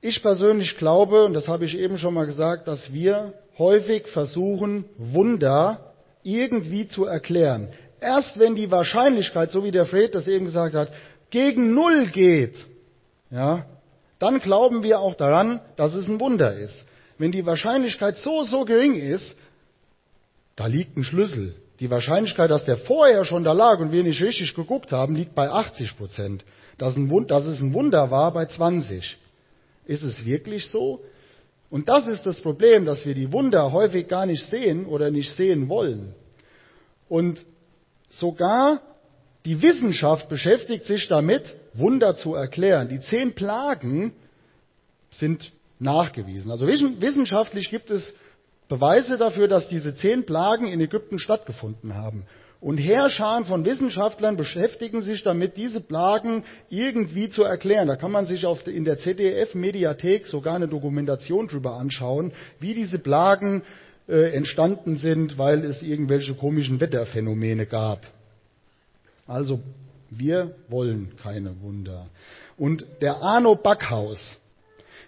Ich 0.00 0.22
persönlich 0.22 0.76
glaube, 0.76 1.24
und 1.24 1.32
das 1.32 1.48
habe 1.48 1.64
ich 1.64 1.78
eben 1.78 1.96
schon 1.96 2.14
mal 2.14 2.26
gesagt, 2.26 2.68
dass 2.68 2.92
wir 2.92 3.32
häufig 3.56 4.06
versuchen, 4.08 4.84
Wunder 4.98 5.94
irgendwie 6.22 6.88
zu 6.88 7.04
erklären. 7.06 7.68
Erst 8.00 8.38
wenn 8.38 8.54
die 8.54 8.70
Wahrscheinlichkeit, 8.70 9.50
so 9.50 9.64
wie 9.64 9.70
der 9.70 9.86
Fred 9.86 10.14
das 10.14 10.28
eben 10.28 10.44
gesagt 10.44 10.74
hat, 10.74 10.90
gegen 11.30 11.74
Null 11.74 12.06
geht, 12.06 12.54
ja, 13.30 13.66
dann 14.18 14.38
glauben 14.40 14.82
wir 14.82 15.00
auch 15.00 15.14
daran, 15.14 15.60
dass 15.76 15.94
es 15.94 16.08
ein 16.08 16.20
Wunder 16.20 16.54
ist. 16.54 16.84
Wenn 17.18 17.32
die 17.32 17.46
Wahrscheinlichkeit 17.46 18.18
so, 18.18 18.44
so 18.44 18.64
gering 18.64 18.94
ist, 18.94 19.36
da 20.56 20.66
liegt 20.66 20.96
ein 20.96 21.04
Schlüssel. 21.04 21.54
Die 21.80 21.90
Wahrscheinlichkeit, 21.90 22.50
dass 22.50 22.64
der 22.64 22.78
vorher 22.78 23.24
schon 23.24 23.44
da 23.44 23.52
lag 23.52 23.80
und 23.80 23.92
wir 23.92 24.02
nicht 24.02 24.22
richtig 24.22 24.54
geguckt 24.54 24.92
haben, 24.92 25.16
liegt 25.16 25.34
bei 25.34 25.50
80 25.50 25.96
Prozent. 25.96 26.44
Dass, 26.78 26.94
dass 27.26 27.44
es 27.44 27.60
ein 27.60 27.74
Wunder 27.74 28.10
war 28.10 28.32
bei 28.32 28.46
20. 28.46 29.18
Ist 29.86 30.02
es 30.02 30.24
wirklich 30.24 30.68
so? 30.68 31.00
Und 31.70 31.88
das 31.88 32.06
ist 32.06 32.24
das 32.24 32.40
Problem, 32.40 32.84
dass 32.84 33.04
wir 33.04 33.14
die 33.14 33.32
Wunder 33.32 33.72
häufig 33.72 34.06
gar 34.06 34.26
nicht 34.26 34.48
sehen 34.48 34.86
oder 34.86 35.10
nicht 35.10 35.34
sehen 35.34 35.68
wollen. 35.68 36.14
Und 37.08 37.44
sogar 38.10 38.80
Die 39.46 39.60
Wissenschaft 39.60 40.28
beschäftigt 40.28 40.86
sich 40.86 41.06
damit, 41.08 41.54
Wunder 41.74 42.16
zu 42.16 42.34
erklären. 42.34 42.88
Die 42.88 43.00
zehn 43.00 43.34
Plagen 43.34 44.14
sind 45.10 45.52
nachgewiesen. 45.78 46.50
Also 46.50 46.66
wissenschaftlich 46.66 47.68
gibt 47.68 47.90
es 47.90 48.14
Beweise 48.68 49.18
dafür, 49.18 49.46
dass 49.46 49.68
diese 49.68 49.94
zehn 49.94 50.24
Plagen 50.24 50.66
in 50.66 50.80
Ägypten 50.80 51.18
stattgefunden 51.18 51.94
haben. 51.94 52.24
Und 52.60 52.78
Heerscharen 52.78 53.44
von 53.44 53.66
Wissenschaftlern 53.66 54.38
beschäftigen 54.38 55.02
sich 55.02 55.22
damit, 55.22 55.58
diese 55.58 55.82
Plagen 55.82 56.44
irgendwie 56.70 57.28
zu 57.28 57.42
erklären. 57.42 57.88
Da 57.88 57.96
kann 57.96 58.10
man 58.10 58.24
sich 58.24 58.46
auf, 58.46 58.66
in 58.66 58.86
der 58.86 58.98
ZDF-Mediathek 58.98 60.26
sogar 60.26 60.54
eine 60.54 60.68
Dokumentation 60.68 61.46
drüber 61.46 61.74
anschauen, 61.74 62.32
wie 62.60 62.72
diese 62.72 62.98
Plagen 62.98 63.62
äh, 64.08 64.30
entstanden 64.34 64.96
sind, 64.96 65.36
weil 65.36 65.62
es 65.62 65.82
irgendwelche 65.82 66.34
komischen 66.34 66.80
Wetterphänomene 66.80 67.66
gab. 67.66 68.00
Also, 69.26 69.60
wir 70.10 70.54
wollen 70.68 71.12
keine 71.22 71.60
Wunder. 71.60 72.06
Und 72.56 72.84
der 73.00 73.16
Arno 73.16 73.56
Backhaus, 73.56 74.18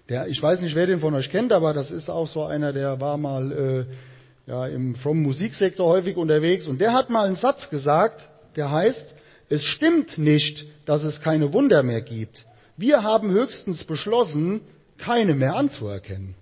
der, 0.09 0.29
ich 0.29 0.43
weiß 0.43 0.61
nicht, 0.61 0.75
wer 0.75 0.87
den 0.87 1.01
von 1.01 1.15
euch 1.15 1.31
kennt, 1.31 1.53
aber 1.53 1.75
das 1.75 1.91
ist 1.91 2.09
auch 2.09 2.29
so 2.29 2.45
einer, 2.45 2.73
der 2.73 3.01
war 3.01 3.17
mal 3.17 3.53
äh, 3.53 4.51
ja, 4.51 4.67
im 4.67 4.95
From 4.97 5.23
Musiksektor 5.23 5.87
häufig 5.89 6.17
unterwegs 6.17 6.67
und 6.67 6.81
der 6.81 6.93
hat 6.93 7.11
mal 7.11 7.27
einen 7.27 7.37
Satz 7.37 7.69
gesagt, 7.71 8.27
der 8.55 8.71
heißt, 8.71 9.15
es 9.49 9.63
stimmt 9.63 10.19
nicht, 10.19 10.67
dass 10.87 11.03
es 11.03 11.21
keine 11.21 11.53
Wunder 11.53 11.83
mehr 11.83 12.01
gibt. 12.01 12.47
Wir 12.77 13.03
haben 13.03 13.31
höchstens 13.31 13.85
beschlossen, 13.85 14.61
keine 14.99 15.35
mehr 15.35 15.55
anzuerkennen. 15.57 16.35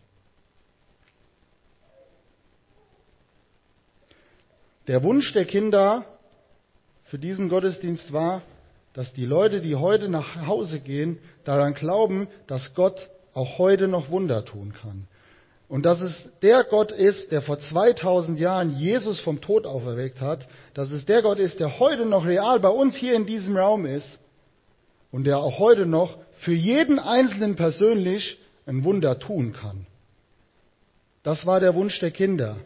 Der 4.87 5.03
Wunsch 5.03 5.33
der 5.33 5.47
Kinder 5.47 6.05
für 7.05 7.19
diesen 7.19 7.49
Gottesdienst 7.49 8.13
war, 8.13 8.43
dass 8.95 9.13
die 9.13 9.27
Leute, 9.27 9.61
die 9.61 9.77
heute 9.77 10.09
nach 10.09 10.47
Hause 10.47 10.81
gehen, 10.81 11.19
daran 11.45 11.75
glauben, 11.75 12.29
dass 12.47 12.75
Gott 12.75 13.11
auch 13.35 13.59
heute 13.59 13.89
noch 13.89 14.11
Wunder 14.11 14.45
tun 14.45 14.73
kann. 14.73 15.07
Und 15.69 15.87
dass 15.87 16.01
es 16.01 16.31
der 16.43 16.65
Gott 16.65 16.93
ist, 16.93 17.33
der 17.33 17.43
vor 17.43 17.59
2000 17.59 18.39
Jahren 18.39 18.71
Jesus 18.79 19.19
vom 19.19 19.41
Tod 19.41 19.67
auferweckt 19.67 20.21
hat, 20.21 20.47
dass 20.75 20.91
es 20.91 21.05
der 21.05 21.23
Gott 21.23 21.39
ist, 21.39 21.59
der 21.59 21.81
heute 21.81 22.07
noch 22.07 22.25
real 22.25 22.61
bei 22.61 22.69
uns 22.69 22.95
hier 22.95 23.15
in 23.15 23.27
diesem 23.27 23.57
Raum 23.57 23.87
ist 23.87 24.21
und 25.11 25.25
der 25.25 25.39
auch 25.39 25.59
heute 25.59 25.87
noch 25.87 26.19
für 26.39 26.53
jeden 26.53 26.99
Einzelnen 26.99 27.57
persönlich 27.57 28.39
ein 28.67 28.85
Wunder 28.85 29.19
tun 29.19 29.53
kann. 29.53 29.87
Das 31.23 31.47
war 31.47 31.59
der 31.59 31.75
Wunsch 31.75 31.99
der 32.01 32.11
Kinder 32.11 32.57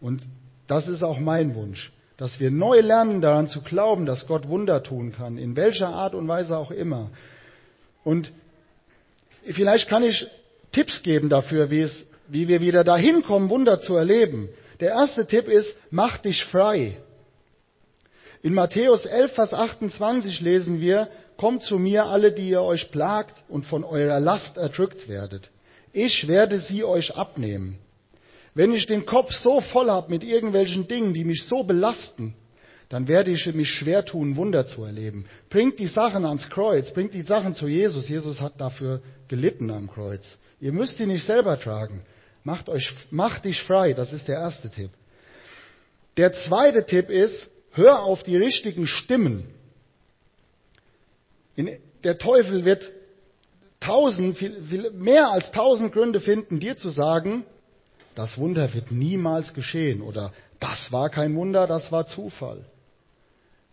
und 0.00 0.22
das 0.66 0.86
ist 0.86 1.02
auch 1.02 1.18
mein 1.18 1.54
Wunsch, 1.54 1.90
dass 2.22 2.38
wir 2.38 2.52
neu 2.52 2.78
lernen 2.78 3.20
daran 3.20 3.48
zu 3.48 3.62
glauben, 3.62 4.06
dass 4.06 4.28
Gott 4.28 4.46
Wunder 4.46 4.84
tun 4.84 5.10
kann, 5.10 5.38
in 5.38 5.56
welcher 5.56 5.88
Art 5.88 6.14
und 6.14 6.28
Weise 6.28 6.56
auch 6.56 6.70
immer. 6.70 7.10
Und 8.04 8.32
vielleicht 9.42 9.88
kann 9.88 10.04
ich 10.04 10.28
Tipps 10.70 11.02
geben 11.02 11.28
dafür, 11.28 11.68
wie 11.70 11.80
es 11.80 12.06
wie 12.28 12.46
wir 12.46 12.60
wieder 12.60 12.84
dahin 12.84 13.24
kommen, 13.24 13.50
Wunder 13.50 13.80
zu 13.80 13.96
erleben. 13.96 14.48
Der 14.78 14.90
erste 14.90 15.26
Tipp 15.26 15.48
ist, 15.48 15.76
mach 15.90 16.18
dich 16.18 16.44
frei. 16.44 16.96
In 18.40 18.54
Matthäus 18.54 19.04
11, 19.04 19.32
Vers 19.32 19.52
28 19.52 20.40
lesen 20.42 20.80
wir, 20.80 21.08
Kommt 21.36 21.64
zu 21.64 21.76
mir 21.76 22.06
alle, 22.06 22.30
die 22.30 22.50
ihr 22.50 22.62
euch 22.62 22.92
plagt 22.92 23.34
und 23.48 23.66
von 23.66 23.82
eurer 23.82 24.20
Last 24.20 24.58
erdrückt 24.58 25.08
werdet. 25.08 25.50
Ich 25.92 26.28
werde 26.28 26.60
sie 26.60 26.84
euch 26.84 27.16
abnehmen. 27.16 27.80
Wenn 28.54 28.72
ich 28.74 28.86
den 28.86 29.06
Kopf 29.06 29.32
so 29.32 29.60
voll 29.60 29.90
habe 29.90 30.10
mit 30.10 30.24
irgendwelchen 30.24 30.86
Dingen, 30.86 31.14
die 31.14 31.24
mich 31.24 31.44
so 31.44 31.62
belasten, 31.62 32.34
dann 32.88 33.08
werde 33.08 33.30
ich 33.30 33.46
mich 33.54 33.70
schwer 33.70 34.04
tun, 34.04 34.36
Wunder 34.36 34.66
zu 34.66 34.84
erleben. 34.84 35.24
Bringt 35.48 35.78
die 35.78 35.86
Sachen 35.86 36.26
ans 36.26 36.50
Kreuz, 36.50 36.92
bringt 36.92 37.14
die 37.14 37.22
Sachen 37.22 37.54
zu 37.54 37.66
Jesus. 37.66 38.08
Jesus 38.08 38.40
hat 38.40 38.60
dafür 38.60 39.00
gelitten 39.28 39.70
am 39.70 39.90
Kreuz. 39.90 40.26
Ihr 40.60 40.72
müsst 40.72 40.98
die 40.98 41.06
nicht 41.06 41.24
selber 41.24 41.58
tragen. 41.58 42.02
Macht, 42.44 42.68
euch, 42.68 42.92
macht 43.10 43.46
dich 43.46 43.62
frei, 43.62 43.94
das 43.94 44.12
ist 44.12 44.28
der 44.28 44.40
erste 44.40 44.68
Tipp. 44.68 44.90
Der 46.18 46.34
zweite 46.34 46.84
Tipp 46.84 47.08
ist, 47.08 47.48
hör 47.72 48.02
auf 48.02 48.22
die 48.24 48.36
richtigen 48.36 48.86
Stimmen. 48.86 49.48
In, 51.56 51.78
der 52.04 52.18
Teufel 52.18 52.66
wird 52.66 52.90
tausend, 53.80 54.36
viel, 54.36 54.62
viel, 54.64 54.90
mehr 54.90 55.30
als 55.30 55.50
tausend 55.52 55.92
Gründe 55.92 56.20
finden, 56.20 56.60
dir 56.60 56.76
zu 56.76 56.90
sagen, 56.90 57.44
das 58.14 58.36
Wunder 58.38 58.72
wird 58.74 58.90
niemals 58.90 59.54
geschehen 59.54 60.02
oder 60.02 60.32
das 60.60 60.92
war 60.92 61.10
kein 61.10 61.34
Wunder, 61.34 61.66
das 61.66 61.90
war 61.90 62.06
Zufall. 62.06 62.64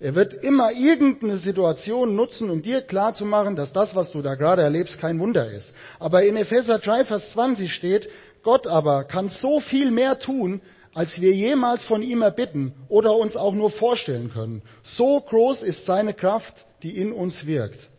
Er 0.02 0.16
wird 0.16 0.34
immer 0.34 0.72
irgendeine 0.72 1.38
Situation 1.38 2.16
nutzen, 2.16 2.50
um 2.50 2.62
dir 2.62 2.82
klarzumachen, 2.82 3.58
dass 3.58 3.74
das, 3.74 3.96
was 3.96 4.12
du 4.12 4.22
da 4.22 4.36
gerade 4.36 4.62
erlebst, 4.62 4.98
kein 4.98 5.20
Wunder 5.20 5.52
ist. 5.52 5.74
Aber 6.00 6.24
in 6.24 6.38
Epheser 6.38 6.80
3, 6.80 7.04
Vers 7.04 7.32
20 7.34 7.74
steht, 7.74 8.10
Gott 8.42 8.66
aber 8.66 9.04
kann 9.04 9.30
so 9.30 9.60
viel 9.60 9.92
mehr 9.92 10.18
tun, 10.18 10.62
als 10.94 11.20
wir 11.20 11.34
jemals 11.34 11.84
von 11.84 12.02
ihm 12.02 12.22
erbitten 12.22 12.74
oder 12.88 13.16
uns 13.16 13.36
auch 13.36 13.54
nur 13.54 13.72
vorstellen 13.72 14.32
können. 14.32 14.62
So 14.84 15.20
groß 15.20 15.64
ist 15.64 15.86
seine 15.86 16.14
Kraft, 16.14 16.66
die 16.82 16.98
in 16.98 17.12
uns 17.12 17.46
wirkt. 17.46 17.90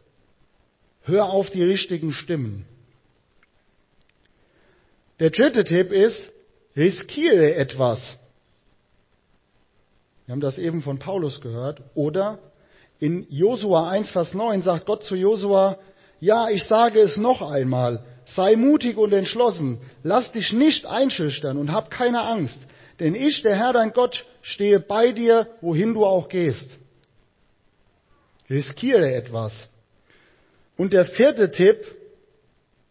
Hör 1.03 1.27
auf 1.27 1.51
die 1.51 1.63
richtigen 1.63 2.13
Stimmen. 2.15 2.67
Der 5.21 5.31
dritte 5.31 5.65
Tipp 5.65 5.93
ist, 5.93 6.33
riskiere 6.77 7.55
etwas. 7.55 8.01
Wir 10.27 10.33
haben 10.33 10.41
das 10.41 10.59
eben 10.59 10.83
von 10.83 10.99
Paulus 10.99 11.41
gehört. 11.41 11.83
Oder 11.95 12.39
in 12.99 13.27
Josua 13.31 13.91
1, 13.91 14.11
Vers 14.11 14.35
9 14.35 14.63
sagt 14.63 14.87
Gott 14.87 15.05
zu 15.05 15.15
Josua, 15.15 15.79
ja, 16.19 16.49
ich 16.49 16.65
sage 16.65 17.01
es 17.01 17.17
noch 17.17 17.43
einmal, 17.43 18.05
Sei 18.35 18.55
mutig 18.55 18.97
und 18.97 19.13
entschlossen. 19.13 19.81
Lass 20.03 20.31
dich 20.33 20.53
nicht 20.53 20.87
einschüchtern 20.87 21.57
und 21.57 21.73
hab 21.73 21.91
keine 21.91 22.23
Angst. 22.23 22.59
Denn 23.01 23.15
ich, 23.15 23.43
der 23.43 23.57
Herr 23.57 23.73
dein 23.73 23.93
Gott, 23.93 24.25
stehe 24.43 24.79
bei 24.79 25.13
dir, 25.13 25.49
wohin 25.61 25.95
du 25.95 26.05
auch 26.05 26.29
gehst. 26.29 26.67
Riskiere 28.49 29.15
etwas. 29.15 29.53
Und 30.77 30.93
der 30.93 31.07
vierte 31.07 31.51
Tipp, 31.51 31.79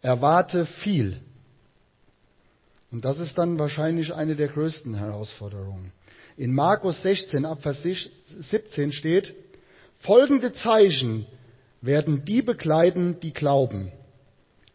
erwarte 0.02 0.66
viel. 0.66 1.20
Und 2.92 3.06
das 3.06 3.20
ist 3.20 3.38
dann 3.38 3.60
wahrscheinlich 3.60 4.14
eine 4.14 4.36
der 4.36 4.48
größten 4.48 4.96
Herausforderungen. 4.96 5.92
In 6.38 6.54
Markus 6.54 7.02
16 7.02 7.46
Abvers 7.46 7.84
17 7.84 8.92
steht, 8.92 9.36
folgende 10.00 10.54
Zeichen 10.54 11.28
werden 11.82 12.26
die 12.26 12.42
bekleiden, 12.42 13.20
die 13.20 13.34
glauben. 13.34 13.92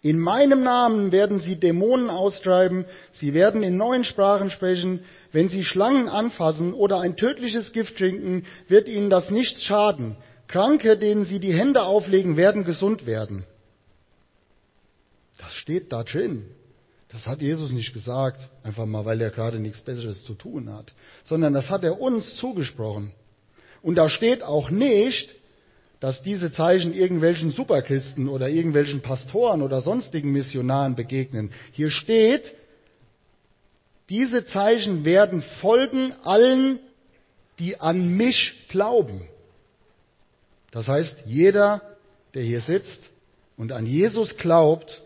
In 0.02 0.18
meinem 0.18 0.62
Namen 0.62 1.12
werden 1.12 1.40
sie 1.40 1.56
Dämonen 1.56 2.10
austreiben, 2.10 2.84
sie 3.12 3.32
werden 3.32 3.62
in 3.62 3.78
neuen 3.78 4.04
Sprachen 4.04 4.50
sprechen, 4.50 5.00
wenn 5.32 5.48
sie 5.48 5.64
Schlangen 5.64 6.10
anfassen 6.10 6.74
oder 6.74 7.00
ein 7.00 7.16
tödliches 7.16 7.72
Gift 7.72 7.96
trinken, 7.96 8.44
wird 8.68 8.86
ihnen 8.86 9.08
das 9.08 9.30
nichts 9.30 9.62
schaden. 9.62 10.18
Kranke, 10.46 10.98
denen 10.98 11.24
sie 11.24 11.40
die 11.40 11.54
Hände 11.54 11.84
auflegen, 11.84 12.36
werden 12.36 12.64
gesund 12.64 13.06
werden. 13.06 13.46
Das 15.38 15.54
steht 15.54 15.90
da 15.90 16.04
drin. 16.04 16.50
Das 17.14 17.28
hat 17.28 17.40
Jesus 17.40 17.70
nicht 17.70 17.94
gesagt, 17.94 18.48
einfach 18.64 18.86
mal, 18.86 19.04
weil 19.04 19.20
er 19.20 19.30
gerade 19.30 19.60
nichts 19.60 19.78
Besseres 19.78 20.24
zu 20.24 20.34
tun 20.34 20.68
hat, 20.74 20.92
sondern 21.22 21.52
das 21.52 21.70
hat 21.70 21.84
er 21.84 22.00
uns 22.00 22.34
zugesprochen. 22.34 23.14
Und 23.82 23.94
da 23.94 24.08
steht 24.08 24.42
auch 24.42 24.68
nicht, 24.68 25.30
dass 26.00 26.22
diese 26.22 26.52
Zeichen 26.52 26.92
irgendwelchen 26.92 27.52
Superchristen 27.52 28.28
oder 28.28 28.48
irgendwelchen 28.48 29.00
Pastoren 29.00 29.62
oder 29.62 29.80
sonstigen 29.80 30.32
Missionaren 30.32 30.96
begegnen. 30.96 31.52
Hier 31.70 31.92
steht, 31.92 32.52
diese 34.08 34.44
Zeichen 34.46 35.04
werden 35.04 35.42
folgen 35.60 36.14
allen, 36.24 36.80
die 37.60 37.80
an 37.80 38.08
mich 38.08 38.66
glauben. 38.70 39.28
Das 40.72 40.88
heißt, 40.88 41.18
jeder, 41.26 41.80
der 42.34 42.42
hier 42.42 42.60
sitzt 42.60 42.98
und 43.56 43.70
an 43.70 43.86
Jesus 43.86 44.36
glaubt, 44.36 45.03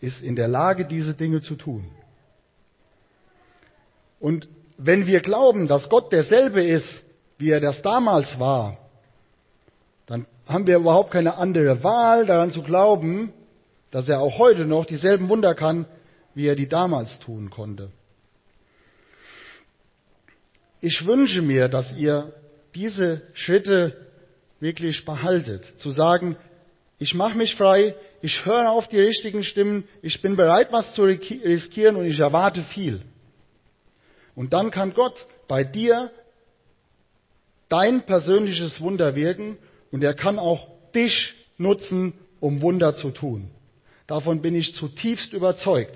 ist 0.00 0.22
in 0.22 0.36
der 0.36 0.48
Lage, 0.48 0.84
diese 0.84 1.14
Dinge 1.14 1.42
zu 1.42 1.56
tun. 1.56 1.90
Und 4.20 4.48
wenn 4.76 5.06
wir 5.06 5.20
glauben, 5.20 5.68
dass 5.68 5.88
Gott 5.88 6.12
derselbe 6.12 6.62
ist, 6.62 6.88
wie 7.38 7.50
er 7.50 7.60
das 7.60 7.82
damals 7.82 8.38
war, 8.38 8.78
dann 10.06 10.26
haben 10.46 10.66
wir 10.66 10.76
überhaupt 10.76 11.10
keine 11.10 11.36
andere 11.36 11.82
Wahl, 11.82 12.26
daran 12.26 12.50
zu 12.52 12.62
glauben, 12.62 13.32
dass 13.90 14.08
er 14.08 14.20
auch 14.20 14.38
heute 14.38 14.64
noch 14.64 14.86
dieselben 14.86 15.28
Wunder 15.28 15.54
kann, 15.54 15.86
wie 16.34 16.46
er 16.46 16.56
die 16.56 16.68
damals 16.68 17.18
tun 17.18 17.50
konnte. 17.50 17.90
Ich 20.80 21.04
wünsche 21.06 21.42
mir, 21.42 21.68
dass 21.68 21.96
ihr 21.96 22.32
diese 22.74 23.22
Schritte 23.32 23.96
wirklich 24.60 25.04
behaltet, 25.04 25.64
zu 25.78 25.90
sagen, 25.90 26.36
ich 26.98 27.14
mache 27.14 27.36
mich 27.36 27.54
frei, 27.56 27.94
ich 28.20 28.44
höre 28.44 28.70
auf 28.70 28.88
die 28.88 29.00
richtigen 29.00 29.44
Stimmen, 29.44 29.84
ich 30.02 30.20
bin 30.22 30.36
bereit, 30.36 30.72
was 30.72 30.94
zu 30.94 31.04
riskieren 31.04 31.96
und 31.96 32.06
ich 32.06 32.18
erwarte 32.18 32.62
viel. 32.62 33.02
Und 34.34 34.52
dann 34.52 34.70
kann 34.70 34.94
Gott 34.94 35.26
bei 35.46 35.64
dir 35.64 36.10
dein 37.68 38.02
persönliches 38.02 38.80
Wunder 38.80 39.14
wirken 39.14 39.58
und 39.90 40.02
er 40.02 40.14
kann 40.14 40.38
auch 40.38 40.68
dich 40.94 41.34
nutzen, 41.56 42.14
um 42.40 42.60
Wunder 42.62 42.94
zu 42.94 43.10
tun. 43.10 43.50
Davon 44.06 44.40
bin 44.40 44.54
ich 44.54 44.74
zutiefst 44.74 45.32
überzeugt. 45.32 45.94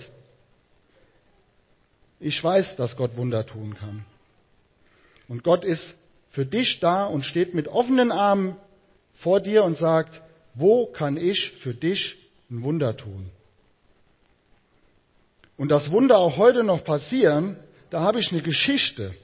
Ich 2.21 2.43
weiß, 2.43 2.77
dass 2.77 2.97
Gott 2.97 3.17
Wunder 3.17 3.47
tun 3.47 3.75
kann. 3.75 4.05
Und 5.29 5.43
Gott 5.43 5.65
ist 5.65 5.97
für 6.31 6.45
dich 6.45 6.79
da 6.81 7.07
und 7.07 7.25
steht 7.25 7.55
mit 7.55 7.69
offenen 7.69 8.13
Armen 8.13 8.57
vor 9.15 9.41
dir 9.41 9.65
und 9.65 9.77
sagt, 9.77 10.21
wo 10.55 10.87
kann 10.87 11.17
ich 11.17 11.53
für 11.62 11.75
dich 11.75 12.19
ein 12.51 12.62
Wunder 12.62 12.97
tun? 12.97 13.31
Und 15.57 15.71
das 15.71 15.91
Wunder 15.91 16.19
auch 16.19 16.37
heute 16.37 16.65
noch 16.65 16.85
passieren, 16.85 17.57
da 17.91 18.01
habe 18.01 18.21
ich 18.21 18.33
eine 18.33 18.43
Geschichte. 18.43 19.15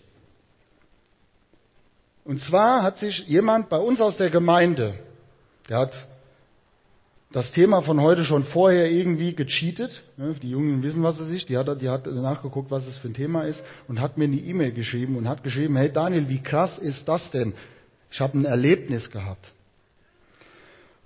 Und 2.24 2.40
zwar 2.40 2.82
hat 2.82 2.98
sich 2.98 3.26
jemand 3.26 3.68
bei 3.68 3.78
uns 3.78 4.00
aus 4.00 4.16
der 4.18 4.30
Gemeinde, 4.30 4.94
der 5.68 5.78
hat 5.78 5.92
das 7.32 7.52
Thema 7.52 7.82
von 7.82 8.00
heute 8.00 8.24
schon 8.24 8.44
vorher 8.44 8.90
irgendwie 8.90 9.34
gecheatet. 9.34 10.02
Die 10.16 10.50
Jungen 10.50 10.82
wissen, 10.82 11.02
was 11.02 11.18
es 11.18 11.28
ist. 11.28 11.48
Die 11.48 11.58
hat, 11.58 11.80
die 11.80 11.88
hat 11.88 12.06
nachgeguckt, 12.06 12.70
was 12.70 12.86
es 12.86 12.96
für 12.98 13.08
ein 13.08 13.14
Thema 13.14 13.42
ist 13.42 13.62
und 13.86 14.00
hat 14.00 14.16
mir 14.16 14.24
eine 14.24 14.36
E-Mail 14.36 14.72
geschrieben 14.72 15.16
und 15.16 15.28
hat 15.28 15.42
geschrieben, 15.42 15.76
hey 15.76 15.92
Daniel, 15.92 16.28
wie 16.28 16.42
krass 16.42 16.78
ist 16.78 17.06
das 17.06 17.30
denn? 17.30 17.54
Ich 18.10 18.20
habe 18.20 18.38
ein 18.38 18.46
Erlebnis 18.46 19.10
gehabt. 19.10 19.52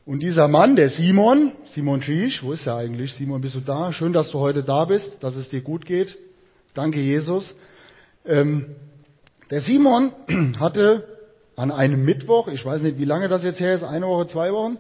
Und 0.05 0.21
dieser 0.21 0.49
Mann, 0.49 0.75
der 0.75 0.91
Simon, 0.91 1.53
Simon 1.67 2.01
Triesch, 2.01 2.43
wo 2.43 2.53
ist 2.53 2.67
er 2.67 2.75
eigentlich? 2.77 3.15
Simon, 3.15 3.41
bist 3.41 3.55
du 3.55 3.61
da? 3.61 3.93
Schön, 3.93 4.12
dass 4.12 4.33
du 4.33 4.41
heute 4.41 4.65
da 4.65 4.85
bist, 4.85 5.23
dass 5.23 5.37
es 5.37 5.49
dir 5.49 5.61
gut 5.61 5.87
geht. 5.87 6.19
Danke, 6.75 6.99
Jesus. 6.99 7.55
Ähm, 8.27 8.75
der 9.51 9.61
Simon 9.61 10.12
hatte 10.59 11.07
an 11.55 11.71
einem 11.71 12.05
Mittwoch, 12.05 12.49
ich 12.49 12.65
weiß 12.65 12.83
nicht, 12.83 12.99
wie 12.99 13.05
lange 13.05 13.29
das 13.29 13.45
jetzt 13.45 13.61
her 13.61 13.75
ist, 13.75 13.85
eine 13.85 14.09
Woche, 14.09 14.27
zwei 14.27 14.53
Wochen, 14.53 14.79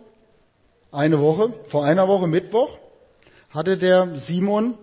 eine 0.90 1.20
Woche, 1.20 1.54
vor 1.68 1.84
einer 1.84 2.08
Woche 2.08 2.26
Mittwoch, 2.26 2.76
hatte 3.50 3.78
der 3.78 4.18
Simon 4.26 4.74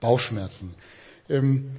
Bauchschmerzen. 0.00 0.76
Ähm, 1.28 1.72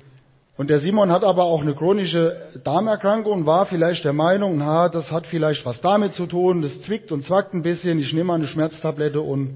und 0.59 0.69
der 0.69 0.81
Simon 0.81 1.09
hat 1.09 1.23
aber 1.23 1.45
auch 1.45 1.61
eine 1.61 1.73
chronische 1.73 2.35
Darmerkrankung 2.65 3.31
und 3.31 3.45
war 3.45 3.65
vielleicht 3.65 4.03
der 4.03 4.11
Meinung, 4.11 4.57
na, 4.57 4.89
das 4.89 5.09
hat 5.09 5.25
vielleicht 5.25 5.65
was 5.65 5.79
damit 5.79 6.15
zu 6.15 6.25
tun, 6.25 6.61
das 6.61 6.81
zwickt 6.81 7.13
und 7.13 7.23
zwackt 7.23 7.53
ein 7.53 7.61
bisschen, 7.61 7.97
ich 7.97 8.11
nehme 8.11 8.25
mal 8.25 8.33
eine 8.33 8.47
Schmerztablette 8.47 9.21
und 9.21 9.55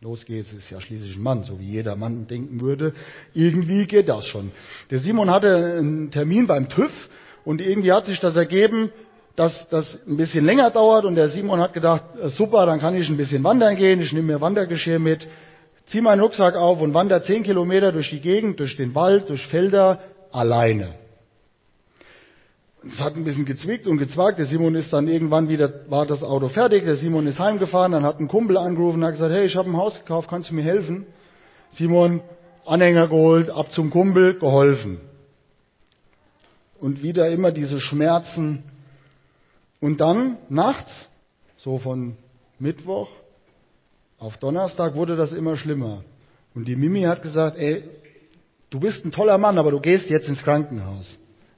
los 0.00 0.24
geht's, 0.24 0.50
ist 0.54 0.70
ja 0.70 0.80
schließlich 0.80 1.16
ein 1.16 1.22
Mann, 1.22 1.44
so 1.44 1.60
wie 1.60 1.70
jeder 1.70 1.96
Mann 1.96 2.26
denken 2.28 2.62
würde. 2.62 2.94
Irgendwie 3.34 3.86
geht 3.86 4.08
das 4.08 4.24
schon. 4.24 4.52
Der 4.90 5.00
Simon 5.00 5.28
hatte 5.28 5.54
einen 5.54 6.10
Termin 6.10 6.46
beim 6.46 6.70
TÜV 6.70 7.10
und 7.44 7.60
irgendwie 7.60 7.92
hat 7.92 8.06
sich 8.06 8.18
das 8.18 8.34
ergeben, 8.34 8.90
dass 9.36 9.68
das 9.68 9.98
ein 10.08 10.16
bisschen 10.16 10.46
länger 10.46 10.70
dauert 10.70 11.04
und 11.04 11.14
der 11.16 11.28
Simon 11.28 11.60
hat 11.60 11.74
gedacht, 11.74 12.04
äh, 12.22 12.30
super, 12.30 12.64
dann 12.64 12.80
kann 12.80 12.96
ich 12.96 13.06
ein 13.10 13.18
bisschen 13.18 13.44
wandern 13.44 13.76
gehen, 13.76 14.00
ich 14.00 14.14
nehme 14.14 14.32
mir 14.32 14.40
Wandergeschirr 14.40 14.98
mit, 14.98 15.28
ziehe 15.88 16.02
meinen 16.02 16.20
Rucksack 16.20 16.56
auf 16.56 16.80
und 16.80 16.94
wandere 16.94 17.22
zehn 17.22 17.42
Kilometer 17.42 17.92
durch 17.92 18.08
die 18.08 18.20
Gegend, 18.20 18.58
durch 18.60 18.78
den 18.78 18.94
Wald, 18.94 19.28
durch 19.28 19.46
Felder, 19.48 20.00
alleine. 20.32 20.94
Es 22.86 23.00
hat 23.00 23.16
ein 23.16 23.24
bisschen 23.24 23.44
gezwickt 23.44 23.86
und 23.86 23.98
gezwackt. 23.98 24.38
Der 24.38 24.46
Simon 24.46 24.74
ist 24.74 24.92
dann 24.92 25.08
irgendwann 25.08 25.48
wieder, 25.48 25.90
war 25.90 26.06
das 26.06 26.22
Auto 26.22 26.48
fertig. 26.48 26.84
Der 26.84 26.96
Simon 26.96 27.26
ist 27.26 27.38
heimgefahren. 27.38 27.92
Dann 27.92 28.04
hat 28.04 28.20
ein 28.20 28.28
Kumpel 28.28 28.56
angerufen 28.56 28.98
und 28.98 29.04
hat 29.04 29.14
gesagt, 29.14 29.32
hey, 29.32 29.46
ich 29.46 29.56
habe 29.56 29.68
ein 29.68 29.76
Haus 29.76 29.98
gekauft, 29.98 30.28
kannst 30.30 30.50
du 30.50 30.54
mir 30.54 30.62
helfen? 30.62 31.06
Simon, 31.70 32.22
Anhänger 32.64 33.08
geholt, 33.08 33.50
ab 33.50 33.72
zum 33.72 33.90
Kumpel, 33.90 34.38
geholfen. 34.38 35.00
Und 36.80 37.02
wieder 37.02 37.28
immer 37.28 37.50
diese 37.50 37.80
Schmerzen. 37.80 38.62
Und 39.80 40.00
dann 40.00 40.38
nachts, 40.48 40.90
so 41.56 41.78
von 41.78 42.16
Mittwoch 42.58 43.08
auf 44.18 44.36
Donnerstag 44.36 44.94
wurde 44.94 45.16
das 45.16 45.32
immer 45.32 45.56
schlimmer. 45.56 46.02
Und 46.54 46.66
die 46.66 46.76
Mimi 46.76 47.02
hat 47.02 47.22
gesagt, 47.22 47.56
ey, 47.56 47.84
Du 48.70 48.80
bist 48.80 49.04
ein 49.04 49.12
toller 49.12 49.38
Mann, 49.38 49.58
aber 49.58 49.70
du 49.70 49.80
gehst 49.80 50.10
jetzt 50.10 50.28
ins 50.28 50.42
Krankenhaus. 50.42 51.06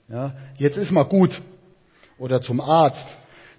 Ja, 0.09 0.33
jetzt 0.57 0.77
ist 0.77 0.91
mal 0.91 1.05
gut. 1.05 1.41
Oder 2.19 2.41
zum 2.43 2.61
Arzt. 2.61 3.05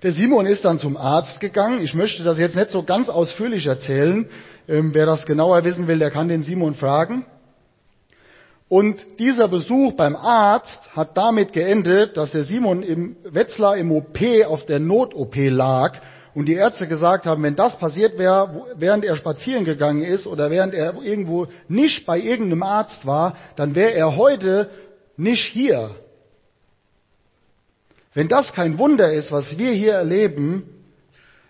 Der 0.03 0.13
Simon 0.13 0.45
ist 0.45 0.65
dann 0.65 0.79
zum 0.79 0.97
Arzt 0.97 1.39
gegangen. 1.39 1.83
Ich 1.83 1.93
möchte 1.93 2.23
das 2.23 2.39
jetzt 2.39 2.55
nicht 2.55 2.71
so 2.71 2.83
ganz 2.83 3.09
ausführlich 3.09 3.67
erzählen. 3.67 4.27
Ähm, 4.67 4.93
wer 4.93 5.05
das 5.05 5.25
genauer 5.25 5.63
wissen 5.63 5.87
will, 5.87 5.99
der 5.99 6.11
kann 6.11 6.27
den 6.27 6.43
Simon 6.43 6.75
fragen. 6.75 7.25
Und 8.67 9.19
dieser 9.19 9.49
Besuch 9.49 9.93
beim 9.93 10.15
Arzt 10.15 10.79
hat 10.95 11.17
damit 11.17 11.51
geendet, 11.51 12.15
dass 12.15 12.31
der 12.31 12.45
Simon 12.45 12.83
im 12.83 13.17
Wetzlar 13.25 13.75
im 13.75 13.91
OP 13.91 14.17
auf 14.47 14.65
der 14.65 14.79
Not-OP 14.79 15.35
lag 15.35 15.99
und 16.33 16.47
die 16.47 16.53
Ärzte 16.53 16.87
gesagt 16.87 17.25
haben, 17.25 17.43
wenn 17.43 17.55
das 17.55 17.77
passiert 17.77 18.17
wäre, 18.17 18.65
während 18.75 19.03
er 19.03 19.15
spazieren 19.15 19.65
gegangen 19.65 20.03
ist 20.03 20.27
oder 20.27 20.49
während 20.49 20.73
er 20.73 21.01
irgendwo 21.01 21.47
nicht 21.67 22.05
bei 22.05 22.19
irgendeinem 22.19 22.63
Arzt 22.63 23.05
war, 23.05 23.35
dann 23.55 23.75
wäre 23.75 23.93
er 23.93 24.15
heute 24.15 24.69
nicht 25.17 25.45
hier. 25.45 25.91
Wenn 28.13 28.27
das 28.27 28.53
kein 28.53 28.77
Wunder 28.77 29.11
ist, 29.11 29.31
was 29.31 29.57
wir 29.57 29.71
hier 29.71 29.93
erleben, 29.93 30.63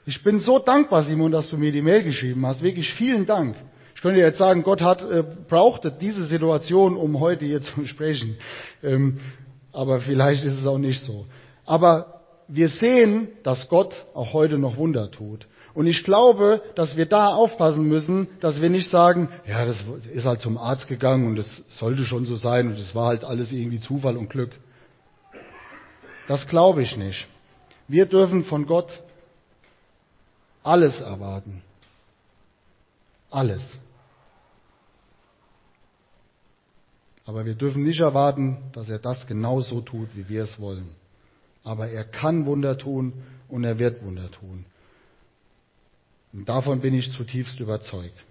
ich 0.05 0.23
bin 0.23 0.39
so 0.39 0.59
dankbar, 0.59 1.03
Simon, 1.03 1.31
dass 1.31 1.49
du 1.49 1.57
mir 1.57 1.71
die 1.71 1.81
Mail 1.81 2.03
geschrieben 2.03 2.45
hast. 2.45 2.61
Wirklich 2.61 2.91
vielen 2.93 3.25
Dank. 3.25 3.55
Ich 3.95 4.01
könnte 4.01 4.19
jetzt 4.19 4.39
sagen, 4.39 4.63
Gott 4.63 4.81
hat, 4.81 5.03
äh, 5.03 5.23
brauchte 5.47 5.91
diese 5.91 6.25
Situation, 6.25 6.97
um 6.97 7.19
heute 7.19 7.45
hier 7.45 7.61
zu 7.61 7.85
sprechen. 7.85 8.37
Ähm, 8.83 9.19
aber 9.71 10.01
vielleicht 10.01 10.43
ist 10.43 10.59
es 10.59 10.65
auch 10.65 10.79
nicht 10.79 11.03
so. 11.03 11.27
Aber 11.65 12.10
wir 12.53 12.69
sehen, 12.69 13.29
dass 13.43 13.69
Gott 13.69 14.05
auch 14.13 14.33
heute 14.33 14.57
noch 14.57 14.75
Wunder 14.75 15.09
tut. 15.09 15.47
Und 15.73 15.87
ich 15.87 16.03
glaube, 16.03 16.61
dass 16.75 16.97
wir 16.97 17.05
da 17.05 17.29
aufpassen 17.29 17.87
müssen, 17.87 18.27
dass 18.41 18.59
wir 18.59 18.69
nicht 18.69 18.91
sagen, 18.91 19.29
ja, 19.47 19.63
das 19.63 19.77
ist 20.11 20.25
halt 20.25 20.41
zum 20.41 20.57
Arzt 20.57 20.89
gegangen 20.89 21.27
und 21.27 21.37
es 21.37 21.63
sollte 21.69 22.03
schon 22.03 22.25
so 22.25 22.35
sein 22.35 22.67
und 22.67 22.77
es 22.77 22.93
war 22.93 23.07
halt 23.07 23.23
alles 23.23 23.53
irgendwie 23.53 23.79
Zufall 23.79 24.17
und 24.17 24.29
Glück. 24.29 24.51
Das 26.27 26.45
glaube 26.47 26.81
ich 26.81 26.97
nicht. 26.97 27.25
Wir 27.87 28.05
dürfen 28.05 28.43
von 28.43 28.65
Gott 28.65 29.01
alles 30.61 30.99
erwarten. 30.99 31.63
Alles. 33.29 33.61
Aber 37.25 37.45
wir 37.45 37.55
dürfen 37.55 37.83
nicht 37.83 38.01
erwarten, 38.01 38.57
dass 38.73 38.89
er 38.89 38.99
das 38.99 39.25
genauso 39.25 39.79
tut, 39.79 40.09
wie 40.15 40.27
wir 40.27 40.43
es 40.43 40.59
wollen. 40.59 40.95
Aber 41.63 41.89
er 41.89 42.03
kann 42.03 42.45
Wunder 42.45 42.77
tun 42.77 43.13
und 43.47 43.63
er 43.63 43.77
wird 43.79 44.03
Wunder 44.03 44.31
tun. 44.31 44.65
Und 46.33 46.47
davon 46.47 46.81
bin 46.81 46.93
ich 46.93 47.11
zutiefst 47.11 47.59
überzeugt. 47.59 48.23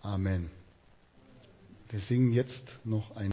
Amen. 0.00 0.50
Wir 1.90 2.00
singen 2.00 2.32
jetzt 2.32 2.62
noch 2.84 3.16
ein 3.16 3.26